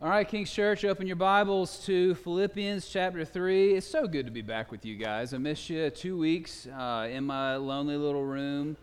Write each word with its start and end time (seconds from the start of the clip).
All 0.00 0.08
right, 0.08 0.28
King's 0.28 0.52
Church, 0.52 0.84
open 0.84 1.08
your 1.08 1.16
Bibles 1.16 1.84
to 1.86 2.14
Philippians 2.14 2.88
chapter 2.88 3.24
3. 3.24 3.74
It's 3.74 3.84
so 3.84 4.06
good 4.06 4.26
to 4.26 4.30
be 4.30 4.42
back 4.42 4.70
with 4.70 4.84
you 4.84 4.94
guys. 4.94 5.34
I 5.34 5.38
missed 5.38 5.68
you 5.68 5.90
two 5.90 6.16
weeks 6.16 6.68
uh, 6.68 7.08
in 7.10 7.24
my 7.24 7.56
lonely 7.56 7.96
little 7.96 8.24
room, 8.24 8.76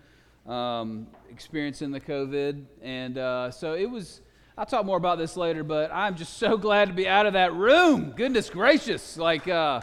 um, 0.46 1.07
experiencing 1.31 1.91
the 1.91 2.01
COVID. 2.01 2.65
And 2.81 3.17
uh, 3.17 3.49
so 3.49 3.75
it 3.75 3.89
was, 3.89 4.19
I'll 4.57 4.65
talk 4.65 4.85
more 4.85 4.97
about 4.97 5.17
this 5.17 5.37
later, 5.37 5.63
but 5.63 5.89
I'm 5.93 6.17
just 6.17 6.33
so 6.33 6.57
glad 6.57 6.89
to 6.89 6.93
be 6.93 7.07
out 7.07 7.25
of 7.25 7.31
that 7.31 7.53
room. 7.53 8.11
Goodness 8.11 8.49
gracious. 8.49 9.15
Like, 9.15 9.47
uh, 9.47 9.79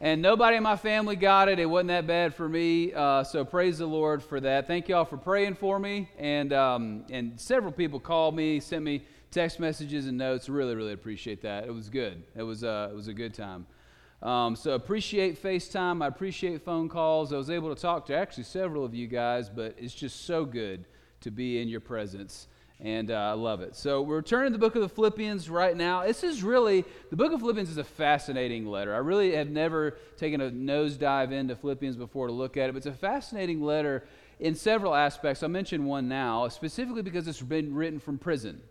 and 0.00 0.22
nobody 0.22 0.56
in 0.56 0.62
my 0.62 0.76
family 0.76 1.16
got 1.16 1.48
it. 1.48 1.58
It 1.58 1.66
wasn't 1.66 1.88
that 1.88 2.06
bad 2.06 2.32
for 2.32 2.48
me. 2.48 2.94
Uh, 2.94 3.24
so 3.24 3.44
praise 3.44 3.78
the 3.78 3.86
Lord 3.86 4.22
for 4.22 4.38
that. 4.38 4.68
Thank 4.68 4.88
y'all 4.88 5.04
for 5.04 5.16
praying 5.16 5.56
for 5.56 5.80
me. 5.80 6.08
And, 6.16 6.52
um, 6.52 7.06
and 7.10 7.40
several 7.40 7.72
people 7.72 7.98
called 7.98 8.36
me, 8.36 8.60
sent 8.60 8.84
me 8.84 9.02
text 9.30 9.60
messages 9.60 10.06
and 10.06 10.18
notes. 10.18 10.48
Really, 10.48 10.74
really 10.74 10.92
appreciate 10.92 11.42
that. 11.42 11.64
It 11.66 11.72
was 11.72 11.88
good. 11.88 12.22
It 12.36 12.42
was, 12.42 12.64
uh, 12.64 12.88
it 12.90 12.94
was 12.94 13.08
a 13.08 13.14
good 13.14 13.34
time. 13.34 13.66
Um, 14.22 14.54
so 14.54 14.72
appreciate 14.72 15.42
FaceTime. 15.42 16.02
I 16.02 16.06
appreciate 16.06 16.62
phone 16.62 16.88
calls. 16.88 17.32
I 17.32 17.36
was 17.36 17.48
able 17.48 17.74
to 17.74 17.80
talk 17.80 18.06
to 18.06 18.16
actually 18.16 18.44
several 18.44 18.84
of 18.84 18.94
you 18.94 19.06
guys, 19.06 19.48
but 19.48 19.74
it's 19.78 19.94
just 19.94 20.26
so 20.26 20.44
good 20.44 20.84
to 21.22 21.30
be 21.30 21.60
in 21.60 21.68
your 21.68 21.80
presence. 21.80 22.48
And 22.80 23.10
uh, 23.10 23.14
I 23.14 23.32
love 23.32 23.60
it. 23.60 23.76
So 23.76 24.00
we're 24.02 24.22
turning 24.22 24.52
to 24.52 24.58
the 24.58 24.58
book 24.58 24.74
of 24.74 24.82
the 24.82 24.88
Philippians 24.88 25.50
right 25.50 25.76
now. 25.76 26.04
This 26.04 26.24
is 26.24 26.42
really, 26.42 26.84
the 27.10 27.16
book 27.16 27.32
of 27.32 27.40
Philippians 27.40 27.70
is 27.70 27.76
a 27.76 27.84
fascinating 27.84 28.66
letter. 28.66 28.94
I 28.94 28.98
really 28.98 29.34
have 29.36 29.50
never 29.50 29.98
taken 30.16 30.40
a 30.40 30.50
nosedive 30.50 31.30
into 31.30 31.56
Philippians 31.56 31.96
before 31.96 32.26
to 32.26 32.32
look 32.32 32.56
at 32.56 32.68
it, 32.68 32.72
but 32.72 32.78
it's 32.78 32.86
a 32.86 32.92
fascinating 32.92 33.62
letter 33.62 34.04
in 34.38 34.54
several 34.54 34.94
aspects. 34.94 35.42
I'll 35.42 35.50
mention 35.50 35.84
one 35.84 36.08
now, 36.08 36.48
specifically 36.48 37.02
because 37.02 37.28
it's 37.28 37.42
been 37.42 37.74
written 37.74 38.00
from 38.00 38.18
prison 38.18 38.62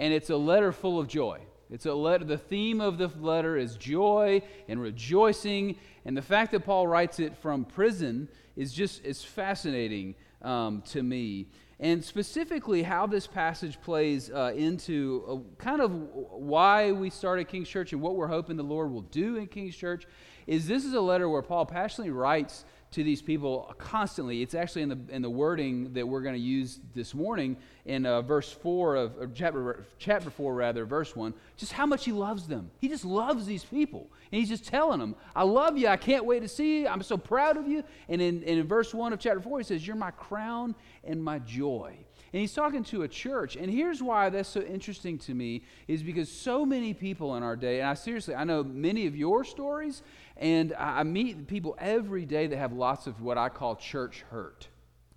and 0.00 0.14
it's 0.14 0.30
a 0.30 0.36
letter 0.36 0.72
full 0.72 0.98
of 0.98 1.06
joy. 1.06 1.40
It's 1.70 1.84
a 1.84 1.92
letter, 1.92 2.24
the 2.24 2.38
theme 2.38 2.80
of 2.80 2.96
the 2.96 3.08
letter 3.20 3.56
is 3.56 3.76
joy 3.76 4.42
and 4.66 4.80
rejoicing. 4.80 5.76
And 6.06 6.16
the 6.16 6.22
fact 6.22 6.52
that 6.52 6.64
Paul 6.64 6.88
writes 6.88 7.20
it 7.20 7.36
from 7.36 7.66
prison 7.66 8.28
is 8.56 8.72
just 8.72 9.04
is 9.04 9.22
fascinating 9.22 10.16
um, 10.42 10.82
to 10.86 11.02
me. 11.02 11.48
And 11.78 12.02
specifically, 12.02 12.82
how 12.82 13.06
this 13.06 13.26
passage 13.26 13.80
plays 13.80 14.30
uh, 14.30 14.52
into 14.56 15.24
uh, 15.28 15.62
kind 15.62 15.82
of 15.82 15.92
why 15.92 16.92
we 16.92 17.10
started 17.10 17.48
King's 17.48 17.68
Church 17.68 17.92
and 17.92 18.00
what 18.00 18.16
we're 18.16 18.26
hoping 18.26 18.56
the 18.56 18.62
Lord 18.62 18.90
will 18.90 19.02
do 19.02 19.36
in 19.36 19.46
King's 19.46 19.76
Church 19.76 20.06
is 20.46 20.66
this 20.66 20.84
is 20.84 20.94
a 20.94 21.00
letter 21.00 21.28
where 21.28 21.42
Paul 21.42 21.66
passionately 21.66 22.10
writes 22.10 22.64
to 22.92 23.04
these 23.04 23.22
people 23.22 23.72
constantly. 23.78 24.42
It's 24.42 24.54
actually 24.54 24.82
in 24.82 24.88
the, 24.88 24.98
in 25.10 25.22
the 25.22 25.30
wording 25.30 25.92
that 25.92 26.06
we're 26.06 26.22
going 26.22 26.34
to 26.34 26.40
use 26.40 26.80
this 26.94 27.14
morning 27.14 27.56
in 27.84 28.04
uh, 28.04 28.22
verse 28.22 28.50
4 28.50 28.96
of 28.96 29.34
chapter, 29.34 29.86
chapter 29.98 30.28
4, 30.28 30.54
rather, 30.54 30.84
verse 30.84 31.14
1, 31.14 31.32
just 31.56 31.72
how 31.72 31.86
much 31.86 32.04
he 32.04 32.12
loves 32.12 32.48
them. 32.48 32.70
He 32.80 32.88
just 32.88 33.04
loves 33.04 33.46
these 33.46 33.64
people. 33.64 34.10
And 34.32 34.38
he's 34.40 34.48
just 34.48 34.66
telling 34.66 34.98
them, 34.98 35.14
I 35.36 35.44
love 35.44 35.78
you. 35.78 35.86
I 35.88 35.96
can't 35.96 36.24
wait 36.24 36.40
to 36.40 36.48
see 36.48 36.80
you. 36.80 36.88
I'm 36.88 37.02
so 37.02 37.16
proud 37.16 37.56
of 37.56 37.68
you. 37.68 37.84
And 38.08 38.20
in, 38.20 38.36
and 38.38 38.58
in 38.58 38.66
verse 38.66 38.92
1 38.92 39.12
of 39.12 39.20
chapter 39.20 39.40
4, 39.40 39.58
he 39.58 39.64
says, 39.64 39.86
You're 39.86 39.96
my 39.96 40.10
crown 40.10 40.74
and 41.04 41.22
my 41.22 41.38
joy. 41.38 41.96
And 42.32 42.40
he's 42.40 42.52
talking 42.52 42.84
to 42.84 43.02
a 43.02 43.08
church. 43.08 43.56
And 43.56 43.68
here's 43.68 44.00
why 44.00 44.28
that's 44.30 44.48
so 44.48 44.60
interesting 44.60 45.18
to 45.18 45.34
me 45.34 45.62
is 45.88 46.02
because 46.02 46.30
so 46.30 46.64
many 46.64 46.94
people 46.94 47.34
in 47.36 47.42
our 47.42 47.56
day, 47.56 47.80
and 47.80 47.88
I 47.88 47.94
seriously, 47.94 48.36
I 48.36 48.44
know 48.44 48.62
many 48.62 49.06
of 49.06 49.16
your 49.16 49.42
stories, 49.42 50.02
and 50.40 50.74
I 50.78 51.02
meet 51.02 51.46
people 51.46 51.76
every 51.78 52.24
day 52.24 52.46
that 52.46 52.56
have 52.56 52.72
lots 52.72 53.06
of 53.06 53.20
what 53.20 53.36
I 53.36 53.50
call 53.50 53.76
church 53.76 54.24
hurt. 54.30 54.66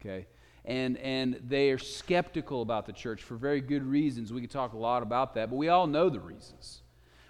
Okay? 0.02 0.27
And, 0.66 0.97
and 0.97 1.41
they 1.47 1.71
are 1.71 1.77
skeptical 1.77 2.61
about 2.61 2.85
the 2.85 2.91
church 2.91 3.23
for 3.23 3.35
very 3.35 3.61
good 3.61 3.83
reasons. 3.83 4.33
We 4.33 4.41
could 4.41 4.51
talk 4.51 4.73
a 4.73 4.77
lot 4.77 5.01
about 5.01 5.33
that, 5.35 5.49
but 5.49 5.55
we 5.55 5.69
all 5.69 5.88
know 5.88 6.09
the 6.09 6.19
reasons. 6.19 6.81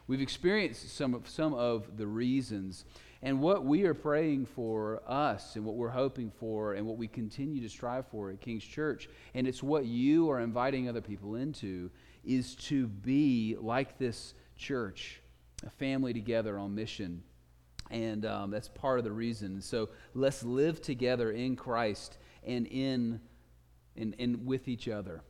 We've 0.08 0.22
experienced 0.22 0.96
some 0.96 1.14
of, 1.14 1.30
some 1.30 1.54
of 1.54 1.96
the 1.96 2.08
reasons. 2.08 2.86
And 3.22 3.40
what 3.40 3.64
we 3.64 3.84
are 3.84 3.94
praying 3.94 4.48
for 4.48 5.02
us 5.08 5.56
and 5.56 5.64
what 5.64 5.76
we're 5.76 5.90
hoping 5.90 6.32
for 6.40 6.74
and 6.74 6.88
what 6.88 6.98
we 6.98 7.08
continue 7.08 7.62
to 7.62 7.70
strive 7.70 8.08
for 8.08 8.32
at 8.32 8.42
King's 8.42 8.66
Church, 8.66 9.08
and 9.36 9.48
it's 9.48 9.62
what 9.62 9.86
you 9.86 10.32
are 10.32 10.40
inviting 10.42 10.90
other 10.90 11.00
people 11.00 11.36
into, 11.36 11.92
is 12.26 12.56
to 12.56 12.88
be 12.88 13.56
like 13.60 14.00
this 14.00 14.34
church, 14.58 15.22
a 15.66 15.70
family 15.70 16.12
together 16.12 16.58
on 16.58 16.74
mission. 16.74 17.22
And 17.92 18.26
um, 18.26 18.52
that's 18.52 18.70
part 18.70 18.98
of 18.98 19.06
the 19.06 19.12
reason. 19.12 19.62
So 19.62 19.90
let's 20.14 20.44
live 20.44 20.82
together 20.82 21.32
in 21.32 21.56
Christ 21.56 22.18
and 22.46 22.66
in, 22.68 23.20
in, 23.96 24.14
in 24.14 24.46
with 24.46 24.68
each 24.68 24.88
other. 24.88 25.22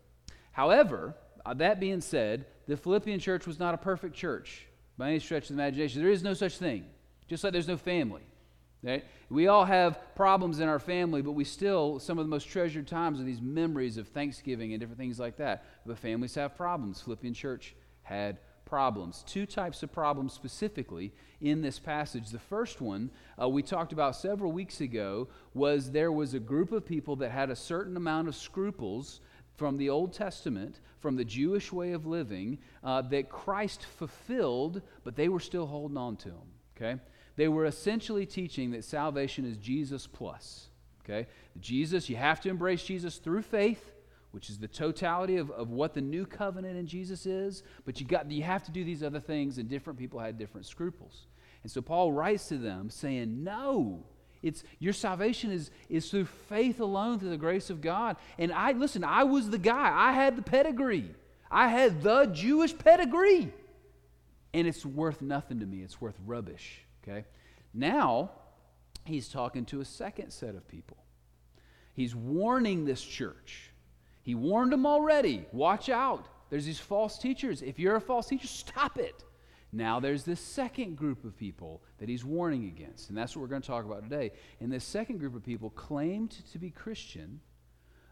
However, 0.51 1.15
uh, 1.45 1.53
that 1.55 1.79
being 1.79 2.01
said, 2.01 2.45
the 2.67 2.77
Philippian 2.77 3.19
church 3.19 3.45
was 3.45 3.59
not 3.59 3.73
a 3.73 3.77
perfect 3.77 4.15
church 4.15 4.67
by 4.97 5.09
any 5.09 5.19
stretch 5.19 5.49
of 5.49 5.55
the 5.55 5.61
imagination. 5.61 6.01
There 6.01 6.11
is 6.11 6.23
no 6.23 6.33
such 6.33 6.57
thing. 6.57 6.85
Just 7.27 7.43
like 7.43 7.53
there's 7.53 7.67
no 7.67 7.77
family. 7.77 8.23
Right? 8.81 9.05
We 9.29 9.47
all 9.47 9.63
have 9.63 9.97
problems 10.13 10.59
in 10.59 10.67
our 10.67 10.79
family, 10.79 11.21
but 11.21 11.31
we 11.31 11.45
still, 11.45 11.99
some 11.99 12.19
of 12.19 12.25
the 12.25 12.29
most 12.29 12.49
treasured 12.49 12.85
times 12.85 13.19
are 13.19 13.23
these 13.23 13.41
memories 13.41 13.97
of 13.97 14.09
Thanksgiving 14.09 14.73
and 14.73 14.79
different 14.79 14.99
things 14.99 15.19
like 15.19 15.37
that. 15.37 15.63
But 15.85 15.97
families 15.97 16.35
have 16.35 16.57
problems. 16.57 17.01
Philippian 17.01 17.33
church 17.33 17.75
had 18.01 18.39
problems. 18.73 19.23
Two 19.27 19.45
types 19.45 19.83
of 19.83 19.91
problems 19.91 20.33
specifically 20.33 21.11
in 21.41 21.61
this 21.61 21.77
passage. 21.77 22.31
The 22.31 22.39
first 22.39 22.81
one 22.81 23.11
uh, 23.39 23.47
we 23.47 23.61
talked 23.61 23.93
about 23.93 24.15
several 24.15 24.51
weeks 24.51 24.81
ago 24.81 25.27
was 25.53 25.91
there 25.91 26.11
was 26.11 26.33
a 26.33 26.39
group 26.39 26.71
of 26.71 26.83
people 26.83 27.15
that 27.17 27.29
had 27.29 27.51
a 27.51 27.55
certain 27.55 27.95
amount 27.95 28.29
of 28.29 28.35
scruples 28.35 29.21
from 29.57 29.77
the 29.77 29.91
Old 29.91 30.11
Testament, 30.11 30.79
from 31.01 31.15
the 31.15 31.23
Jewish 31.23 31.71
way 31.71 31.91
of 31.91 32.07
living, 32.07 32.57
uh, 32.83 33.03
that 33.03 33.29
Christ 33.29 33.85
fulfilled, 33.85 34.81
but 35.03 35.15
they 35.15 35.29
were 35.29 35.39
still 35.39 35.67
holding 35.67 35.97
on 35.97 36.15
to 36.15 36.29
them. 36.29 36.49
Okay? 36.75 36.99
They 37.35 37.49
were 37.49 37.65
essentially 37.65 38.25
teaching 38.25 38.71
that 38.71 38.83
salvation 38.83 39.45
is 39.45 39.57
Jesus 39.57 40.07
plus. 40.07 40.69
Okay? 41.05 41.27
Jesus, 41.61 42.09
you 42.09 42.15
have 42.15 42.41
to 42.41 42.49
embrace 42.49 42.83
Jesus 42.83 43.17
through 43.17 43.43
faith, 43.43 43.92
which 44.33 44.49
is 44.49 44.57
the 44.57 44.67
totality 44.67 45.37
of, 45.37 45.51
of 45.51 45.69
what 45.69 45.93
the 45.93 46.01
new 46.01 46.25
covenant 46.25 46.75
in 46.75 46.87
Jesus 46.87 47.27
is, 47.27 47.61
but 47.85 47.99
you, 47.99 48.07
got, 48.07 48.29
you 48.31 48.41
have 48.41 48.63
to 48.63 48.71
do 48.71 48.83
these 48.83 49.03
other 49.03 49.19
things, 49.19 49.59
and 49.59 49.69
different 49.69 49.99
people 49.99 50.19
had 50.19 50.39
different 50.39 50.65
scruples. 50.65 51.27
And 51.61 51.71
so 51.71 51.83
Paul 51.83 52.11
writes 52.11 52.47
to 52.47 52.57
them 52.57 52.89
saying, 52.89 53.43
No, 53.43 54.03
it's 54.41 54.63
your 54.79 54.91
salvation 54.91 55.51
is, 55.51 55.69
is 55.87 56.09
through 56.09 56.25
faith 56.25 56.79
alone, 56.79 57.19
through 57.19 57.29
the 57.29 57.37
grace 57.37 57.69
of 57.69 57.79
God. 57.79 58.17
And 58.39 58.51
I 58.51 58.71
listen, 58.71 59.03
I 59.03 59.23
was 59.23 59.51
the 59.51 59.59
guy. 59.59 59.91
I 59.93 60.13
had 60.13 60.35
the 60.35 60.41
pedigree. 60.41 61.11
I 61.51 61.67
had 61.67 62.01
the 62.01 62.25
Jewish 62.25 62.75
pedigree. 62.75 63.53
And 64.51 64.67
it's 64.67 64.83
worth 64.83 65.21
nothing 65.21 65.59
to 65.59 65.65
me. 65.67 65.81
It's 65.83 66.01
worth 66.01 66.17
rubbish. 66.25 66.81
Okay? 67.03 67.25
Now, 67.71 68.31
he's 69.05 69.29
talking 69.29 69.65
to 69.65 69.79
a 69.79 69.85
second 69.85 70.31
set 70.31 70.55
of 70.55 70.67
people. 70.67 70.97
He's 71.93 72.15
warning 72.15 72.85
this 72.85 73.03
church. 73.03 73.72
He 74.23 74.35
warned 74.35 74.71
them 74.71 74.85
already. 74.85 75.45
Watch 75.51 75.89
out. 75.89 76.27
There's 76.49 76.65
these 76.65 76.79
false 76.79 77.17
teachers. 77.17 77.61
If 77.61 77.77
you're 77.77 77.95
a 77.95 78.01
false 78.01 78.27
teacher, 78.27 78.47
stop 78.47 78.97
it. 78.97 79.23
Now 79.71 79.99
there's 79.99 80.23
this 80.23 80.39
second 80.39 80.97
group 80.97 81.23
of 81.23 81.37
people 81.37 81.83
that 81.97 82.09
he's 82.09 82.23
warning 82.23 82.65
against, 82.65 83.09
and 83.09 83.17
that's 83.17 83.35
what 83.35 83.41
we're 83.41 83.47
going 83.47 83.61
to 83.61 83.67
talk 83.67 83.85
about 83.85 84.03
today. 84.03 84.31
And 84.59 84.71
this 84.71 84.83
second 84.83 85.19
group 85.19 85.35
of 85.35 85.43
people 85.43 85.69
claimed 85.71 86.31
to 86.51 86.59
be 86.59 86.69
Christian, 86.69 87.39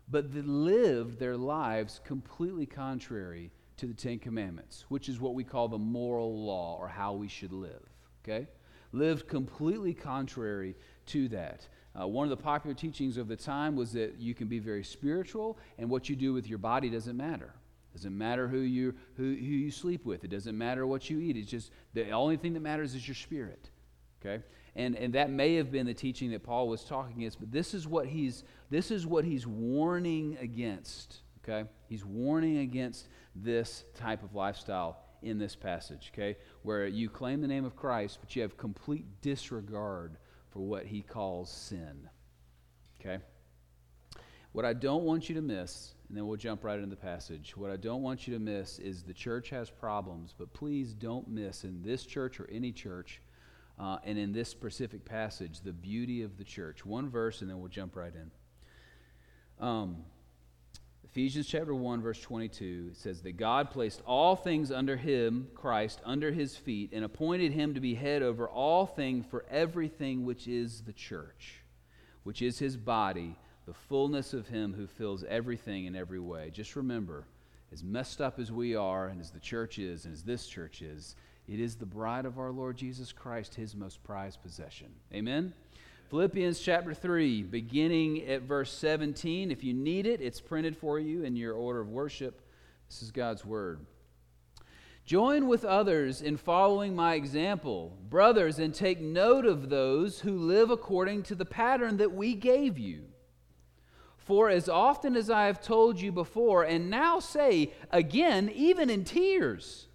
but 0.10 0.34
they 0.34 0.42
lived 0.42 1.20
their 1.20 1.38
lives 1.38 2.02
completely 2.04 2.66
contrary 2.66 3.52
to 3.78 3.88
the 3.88 3.94
Ten 3.94 4.20
Commandments, 4.20 4.86
which 4.90 5.08
is 5.08 5.20
what 5.20 5.36
we 5.36 5.44
call 5.44 5.68
the 5.68 5.78
moral 5.78 6.44
law 6.46 6.78
or 6.80 6.88
how 6.88 7.14
we 7.14 7.28
should 7.28 7.54
live. 7.54 7.84
Okay? 8.24 8.48
lived 8.92 9.28
completely 9.28 9.94
contrary 9.94 10.76
to 11.08 11.28
that. 11.30 11.68
Uh, 12.00 12.08
one 12.08 12.24
of 12.24 12.30
the 12.30 12.42
popular 12.42 12.74
teachings 12.74 13.18
of 13.18 13.28
the 13.28 13.36
time 13.36 13.76
was 13.76 13.92
that 13.94 14.18
you 14.18 14.34
can 14.34 14.48
be 14.48 14.60
very 14.60 14.84
spiritual, 14.84 15.58
and 15.78 15.90
what 15.90 16.08
you 16.10 16.16
do 16.16 16.34
with 16.34 16.48
your 16.48 16.58
body 16.58 16.90
doesn't 16.90 17.18
matter. 17.18 17.54
It 17.94 17.98
doesn't 17.98 18.18
matter 18.18 18.48
who 18.48 18.60
you 18.60 18.94
who, 19.18 19.24
who 19.24 19.30
you 19.32 19.72
sleep 19.72 20.06
with. 20.06 20.24
It 20.24 20.30
doesn't 20.30 20.58
matter 20.58 20.88
what 20.88 21.10
you 21.10 21.20
eat. 21.20 21.36
It's 21.36 21.52
just 21.52 21.72
the 21.94 22.12
only 22.12 22.38
thing 22.38 22.54
that 22.54 22.62
matters 22.62 22.96
is 22.96 23.06
your 23.06 23.16
spirit. 23.16 23.70
Okay, 24.22 24.42
and 24.76 24.96
and 24.96 25.14
that 25.14 25.30
may 25.30 25.56
have 25.56 25.72
been 25.72 25.86
the 25.86 25.94
teaching 25.94 26.32
that 26.32 26.44
Paul 26.44 26.70
was 26.70 26.86
talking 26.86 27.18
against, 27.18 27.40
but 27.40 27.52
this 27.52 27.74
is 27.74 27.88
what 27.88 28.08
he's 28.08 28.46
this 28.70 28.92
is 28.92 29.06
what 29.06 29.26
he's 29.26 29.46
warning 29.46 30.38
against. 30.40 31.18
Okay, 31.44 31.68
he's 31.90 32.06
warning 32.06 32.60
against 32.60 33.10
this 33.36 33.84
type 33.96 34.24
of 34.24 34.36
lifestyle 34.36 34.98
in 35.22 35.38
this 35.38 35.56
passage, 35.56 36.12
okay? 36.14 36.38
Where 36.64 36.88
you 36.88 37.10
claim 37.10 37.42
the 37.42 37.48
name 37.48 37.66
of 37.66 37.76
Christ, 37.76 38.20
but 38.22 38.36
you 38.36 38.42
have 38.42 38.58
complete 38.58 39.06
disregard 39.22 40.18
for 40.52 40.60
what 40.60 40.86
he 40.86 41.02
calls 41.02 41.50
sin, 41.50 42.10
okay? 43.00 43.24
What 44.52 44.66
I 44.66 44.74
don't 44.74 45.04
want 45.04 45.30
you 45.30 45.36
to 45.36 45.42
miss, 45.42 45.94
and 46.10 46.18
then 46.18 46.28
we'll 46.28 46.38
jump 46.38 46.66
right 46.66 46.78
into 46.78 46.90
the 46.90 47.02
passage. 47.02 47.56
What 47.56 47.72
I 47.72 47.78
don't 47.78 48.02
want 48.02 48.28
you 48.28 48.34
to 48.34 48.40
miss 48.40 48.80
is 48.80 49.02
the 49.02 49.14
church 49.14 49.50
has 49.50 49.70
problems, 49.70 50.36
but 50.38 50.54
please 50.54 50.94
don't 50.94 51.28
miss 51.30 51.64
in 51.64 51.82
this 51.82 52.06
church 52.06 52.40
or 52.40 52.50
any 52.52 52.74
church, 52.74 53.22
uh, 53.80 53.98
and 54.04 54.18
in 54.18 54.34
this 54.34 54.50
specific 54.50 55.06
passage, 55.06 55.62
the 55.62 55.72
beauty 55.72 56.22
of 56.22 56.38
the 56.38 56.44
church. 56.44 56.86
One 56.86 57.10
verse, 57.10 57.42
and 57.42 57.50
then 57.50 57.60
we'll 57.60 57.70
jump 57.70 57.96
right 57.96 58.14
in. 58.14 59.66
Um, 59.66 60.04
Ephesians 61.12 61.46
chapter 61.46 61.76
1 61.76 62.02
verse 62.02 62.22
22 62.22 62.92
says 62.94 63.22
that 63.22 63.36
God 63.36 63.70
placed 63.70 64.02
all 64.08 64.38
things 64.38 64.72
under 64.72 64.96
him 64.96 65.50
Christ 65.54 66.00
under 66.06 66.32
his 66.32 66.56
feet 66.56 66.92
and 66.94 67.04
appointed 67.04 67.52
him 67.52 67.74
to 67.74 67.82
be 67.82 67.96
head 67.96 68.24
over 68.24 68.48
all 68.48 68.86
things 68.86 69.26
for 69.30 69.44
everything 69.52 70.24
which 70.24 70.48
is 70.48 70.84
the 70.84 70.94
church 70.94 71.64
which 72.24 72.42
is 72.42 72.60
his 72.60 72.78
body 72.78 73.36
the 73.66 73.74
fullness 73.74 74.34
of 74.34 74.48
him 74.48 74.74
who 74.74 74.88
fills 74.88 75.24
everything 75.26 75.86
in 75.86 75.96
every 75.98 76.20
way. 76.20 76.50
Just 76.50 76.78
remember 76.78 77.26
as 77.74 77.84
messed 77.84 78.22
up 78.22 78.40
as 78.40 78.50
we 78.50 78.76
are 78.76 79.08
and 79.08 79.20
as 79.20 79.32
the 79.32 79.40
church 79.40 79.80
is 79.80 80.06
and 80.06 80.14
as 80.14 80.24
this 80.24 80.48
church 80.48 80.82
is 80.82 81.18
it 81.46 81.60
is 81.60 81.76
the 81.76 81.86
bride 81.86 82.26
of 82.26 82.40
our 82.40 82.52
Lord 82.52 82.78
Jesus 82.78 83.12
Christ 83.12 83.56
his 83.56 83.76
most 83.76 84.02
prized 84.02 84.42
possession. 84.42 84.88
Amen 85.14 85.54
Philippians 86.12 86.60
chapter 86.60 86.94
3, 86.94 87.44
beginning 87.44 88.26
at 88.28 88.42
verse 88.42 88.70
17. 88.74 89.50
If 89.50 89.64
you 89.64 89.74
need 89.74 90.06
it, 90.06 90.20
it's 90.20 90.42
printed 90.42 90.76
for 90.76 91.00
you 91.00 91.24
in 91.24 91.38
your 91.38 91.54
order 91.54 91.80
of 91.80 91.88
worship. 91.88 92.42
This 92.90 93.02
is 93.02 93.12
God's 93.12 93.46
word. 93.46 93.86
Join 95.06 95.48
with 95.48 95.64
others 95.64 96.22
in 96.22 96.36
following 96.36 96.98
my 96.98 97.14
example, 97.14 97.98
brothers, 98.10 98.60
and 98.60 98.76
take 98.76 99.00
note 99.00 99.46
of 99.46 99.70
those 99.70 100.20
who 100.20 100.38
live 100.38 100.70
according 100.70 101.24
to 101.24 101.36
the 101.36 101.46
pattern 101.46 101.96
that 101.96 102.12
we 102.12 102.34
gave 102.34 102.78
you. 102.78 103.04
For 104.18 104.50
as 104.50 104.68
often 104.68 105.16
as 105.16 105.30
I 105.30 105.46
have 105.46 105.62
told 105.62 105.98
you 106.02 106.12
before, 106.12 106.64
and 106.64 106.90
now 106.90 107.22
say 107.22 107.72
again, 107.90 108.52
even 108.54 108.90
in 108.90 109.06
tears, 109.06 109.88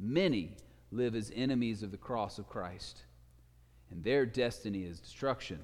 many 0.00 0.56
live 0.90 1.14
as 1.14 1.30
enemies 1.36 1.82
of 1.82 1.90
the 1.90 1.98
cross 1.98 2.38
of 2.38 2.48
Christ 2.48 3.02
and 3.90 4.04
their 4.04 4.26
destiny 4.26 4.84
is 4.84 5.00
destruction, 5.00 5.58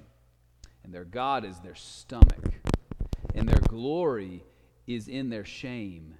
and 0.83 0.93
their 0.93 1.05
God 1.05 1.45
is 1.45 1.59
their 1.59 1.75
stomach, 1.75 2.53
and 3.33 3.47
their 3.47 3.61
glory 3.67 4.43
is 4.87 5.07
in 5.07 5.29
their 5.29 5.45
shame, 5.45 6.15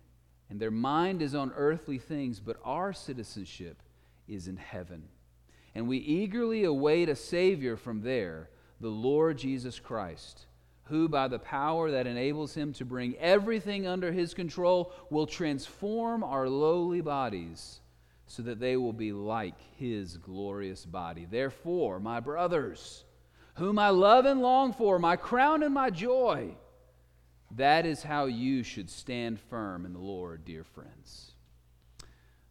and 0.50 0.60
their 0.60 0.72
mind 0.72 1.22
is 1.22 1.36
on 1.36 1.52
earthly 1.56 1.98
things, 1.98 2.40
but 2.40 2.58
our 2.64 2.94
citizenship 2.94 3.82
is 4.28 4.48
in 4.48 4.58
heaven. 4.58 5.04
And 5.74 5.88
we 5.88 5.98
eagerly 5.98 6.64
await 6.64 7.10
a 7.10 7.16
Savior 7.16 7.76
from 7.76 8.02
there, 8.02 8.50
the 8.80 8.90
Lord 8.90 9.38
Jesus 9.38 9.80
Christ, 9.80 10.46
who, 10.86 11.10
by 11.10 11.28
the 11.28 11.40
power 11.40 11.92
that 11.92 12.08
enables 12.08 12.54
him 12.54 12.74
to 12.74 12.86
bring 12.86 13.16
everything 13.18 13.88
under 13.88 14.12
his 14.12 14.34
control, 14.34 14.94
will 15.10 15.28
transform 15.28 16.24
our 16.24 16.48
lowly 16.48 17.02
bodies 17.02 17.80
so 18.28 18.44
that 18.44 18.60
they 18.60 18.76
will 18.78 18.94
be 18.94 19.12
like 19.12 19.60
his 19.78 20.18
glorious 20.18 20.86
body. 20.86 21.28
Therefore, 21.30 22.00
my 22.00 22.20
brothers, 22.20 23.04
whom 23.56 23.78
I 23.78 23.90
love 23.90 24.26
and 24.26 24.42
long 24.42 24.74
for, 24.74 25.00
my 25.00 25.16
crown 25.16 25.64
and 25.64 25.74
my 25.74 25.90
joy, 25.90 26.56
that 27.52 27.86
is 27.86 28.04
how 28.04 28.26
you 28.26 28.64
should 28.64 28.90
stand 28.90 29.40
firm 29.40 29.86
in 29.86 29.94
the 29.94 30.00
Lord, 30.00 30.44
dear 30.44 30.64
friends. 30.64 31.32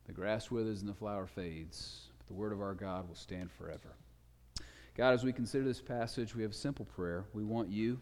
The 0.07 0.13
grass 0.13 0.51
withers 0.51 0.81
and 0.81 0.89
the 0.89 0.95
flower 0.95 1.27
fades, 1.27 2.09
but 2.19 2.27
the 2.27 2.35
word 2.35 2.53
of 2.53 2.61
our 2.61 2.75
God 2.75 3.09
will 3.09 3.15
stand 3.15 3.51
forever. 3.51 3.97
God, 4.97 5.15
as 5.15 5.25
we 5.25 5.33
consider 5.33 5.65
this 5.65 5.81
passage, 5.81 6.35
we 6.35 6.43
have 6.43 6.53
a 6.53 6.55
simple 6.55 6.85
prayer. 6.85 7.25
We 7.33 7.43
want 7.43 7.69
you. 7.69 7.99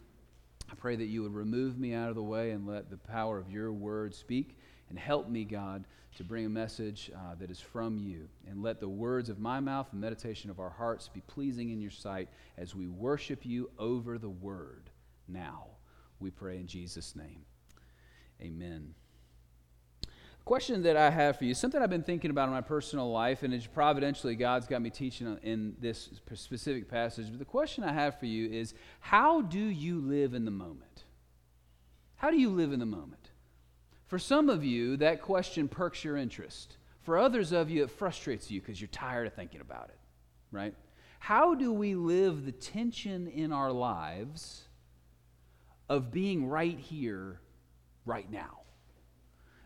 I 0.71 0.75
pray 0.75 0.97
that 0.97 1.07
you 1.07 1.23
would 1.23 1.35
remove 1.35 1.79
me 1.79 1.95
out 1.95 2.11
of 2.11 2.17
the 2.17 2.23
way 2.23 2.51
and 2.51 2.67
let 2.67 2.91
the 2.91 2.99
power 2.99 3.39
of 3.39 3.51
your 3.51 3.73
word 3.73 4.15
speak 4.15 4.59
and 4.91 4.99
help 4.99 5.29
me, 5.29 5.45
God, 5.45 5.85
to 6.17 6.25
bring 6.25 6.45
a 6.45 6.51
message 6.51 7.11
uh, 7.15 7.35
that 7.37 7.51
is 7.51 7.61
from 7.61 7.99
you. 7.99 8.29
And 8.49 8.63
let 8.63 8.81
the 8.81 8.89
words 8.89 9.29
of 9.29 9.39
my 9.39 9.61
mouth 9.61 9.89
and 9.93 10.01
meditation 10.01 10.51
of 10.51 10.61
our 10.61 10.71
hearts 10.71 11.09
be 11.09 11.23
pleasing 11.23 11.71
in 11.71 11.81
your 11.81 11.91
sight 11.91 12.29
as 12.59 12.75
we 12.75 12.89
worship 12.89 13.45
you 13.45 13.71
over 13.79 14.19
the 14.19 14.29
word. 14.29 14.91
Now, 15.29 15.67
we 16.21 16.31
pray 16.31 16.57
in 16.57 16.67
Jesus' 16.67 17.17
name. 17.17 17.45
Amen. 18.41 18.95
The 20.03 20.45
question 20.45 20.83
that 20.83 20.97
I 20.97 21.09
have 21.09 21.39
for 21.39 21.45
you, 21.45 21.55
something 21.55 21.81
I've 21.81 21.89
been 21.89 22.03
thinking 22.03 22.31
about 22.31 22.49
in 22.49 22.55
my 22.55 22.61
personal 22.61 23.11
life, 23.13 23.45
and 23.45 23.55
it's 23.55 23.67
providentially 23.67 24.35
God's 24.35 24.67
got 24.67 24.83
me 24.83 24.91
teaching 24.91 25.39
in 25.45 25.77
this 25.79 26.11
specific 26.35 26.89
passage. 26.89 27.29
But 27.31 27.39
the 27.39 27.45
question 27.45 27.85
I 27.85 27.93
have 27.93 28.19
for 28.19 28.27
you 28.27 28.51
is 28.51 28.75
how 28.99 29.43
do 29.43 29.61
you 29.61 30.01
live 30.01 30.35
in 30.35 30.45
the 30.45 30.51
moment? 30.51 31.05
How 32.17 32.31
do 32.31 32.39
you 32.39 32.51
live 32.51 32.73
in 32.73 32.81
the 32.81 32.87
moment? 32.87 33.22
For 34.13 34.19
some 34.19 34.51
of 34.51 34.63
you, 34.63 34.99
that 34.99 35.23
question 35.23 35.69
perks 35.69 36.05
your 36.05 36.19
interest. 36.19 36.77
For 37.01 37.17
others 37.17 37.51
of 37.51 37.71
you, 37.71 37.85
it 37.85 37.91
frustrates 37.91 38.51
you 38.51 38.61
because 38.61 38.79
you're 38.79 38.89
tired 38.89 39.27
of 39.27 39.33
thinking 39.33 39.63
about 39.63 39.89
it, 39.89 39.99
right? 40.51 40.75
How 41.19 41.55
do 41.55 41.73
we 41.73 41.95
live 41.95 42.45
the 42.45 42.53
tension 42.53 43.27
in 43.27 43.55
our 43.55 43.73
lives 43.73 44.65
of 45.89 46.13
being 46.13 46.47
right 46.47 46.79
here, 46.79 47.41
right 48.05 48.31
now? 48.31 48.59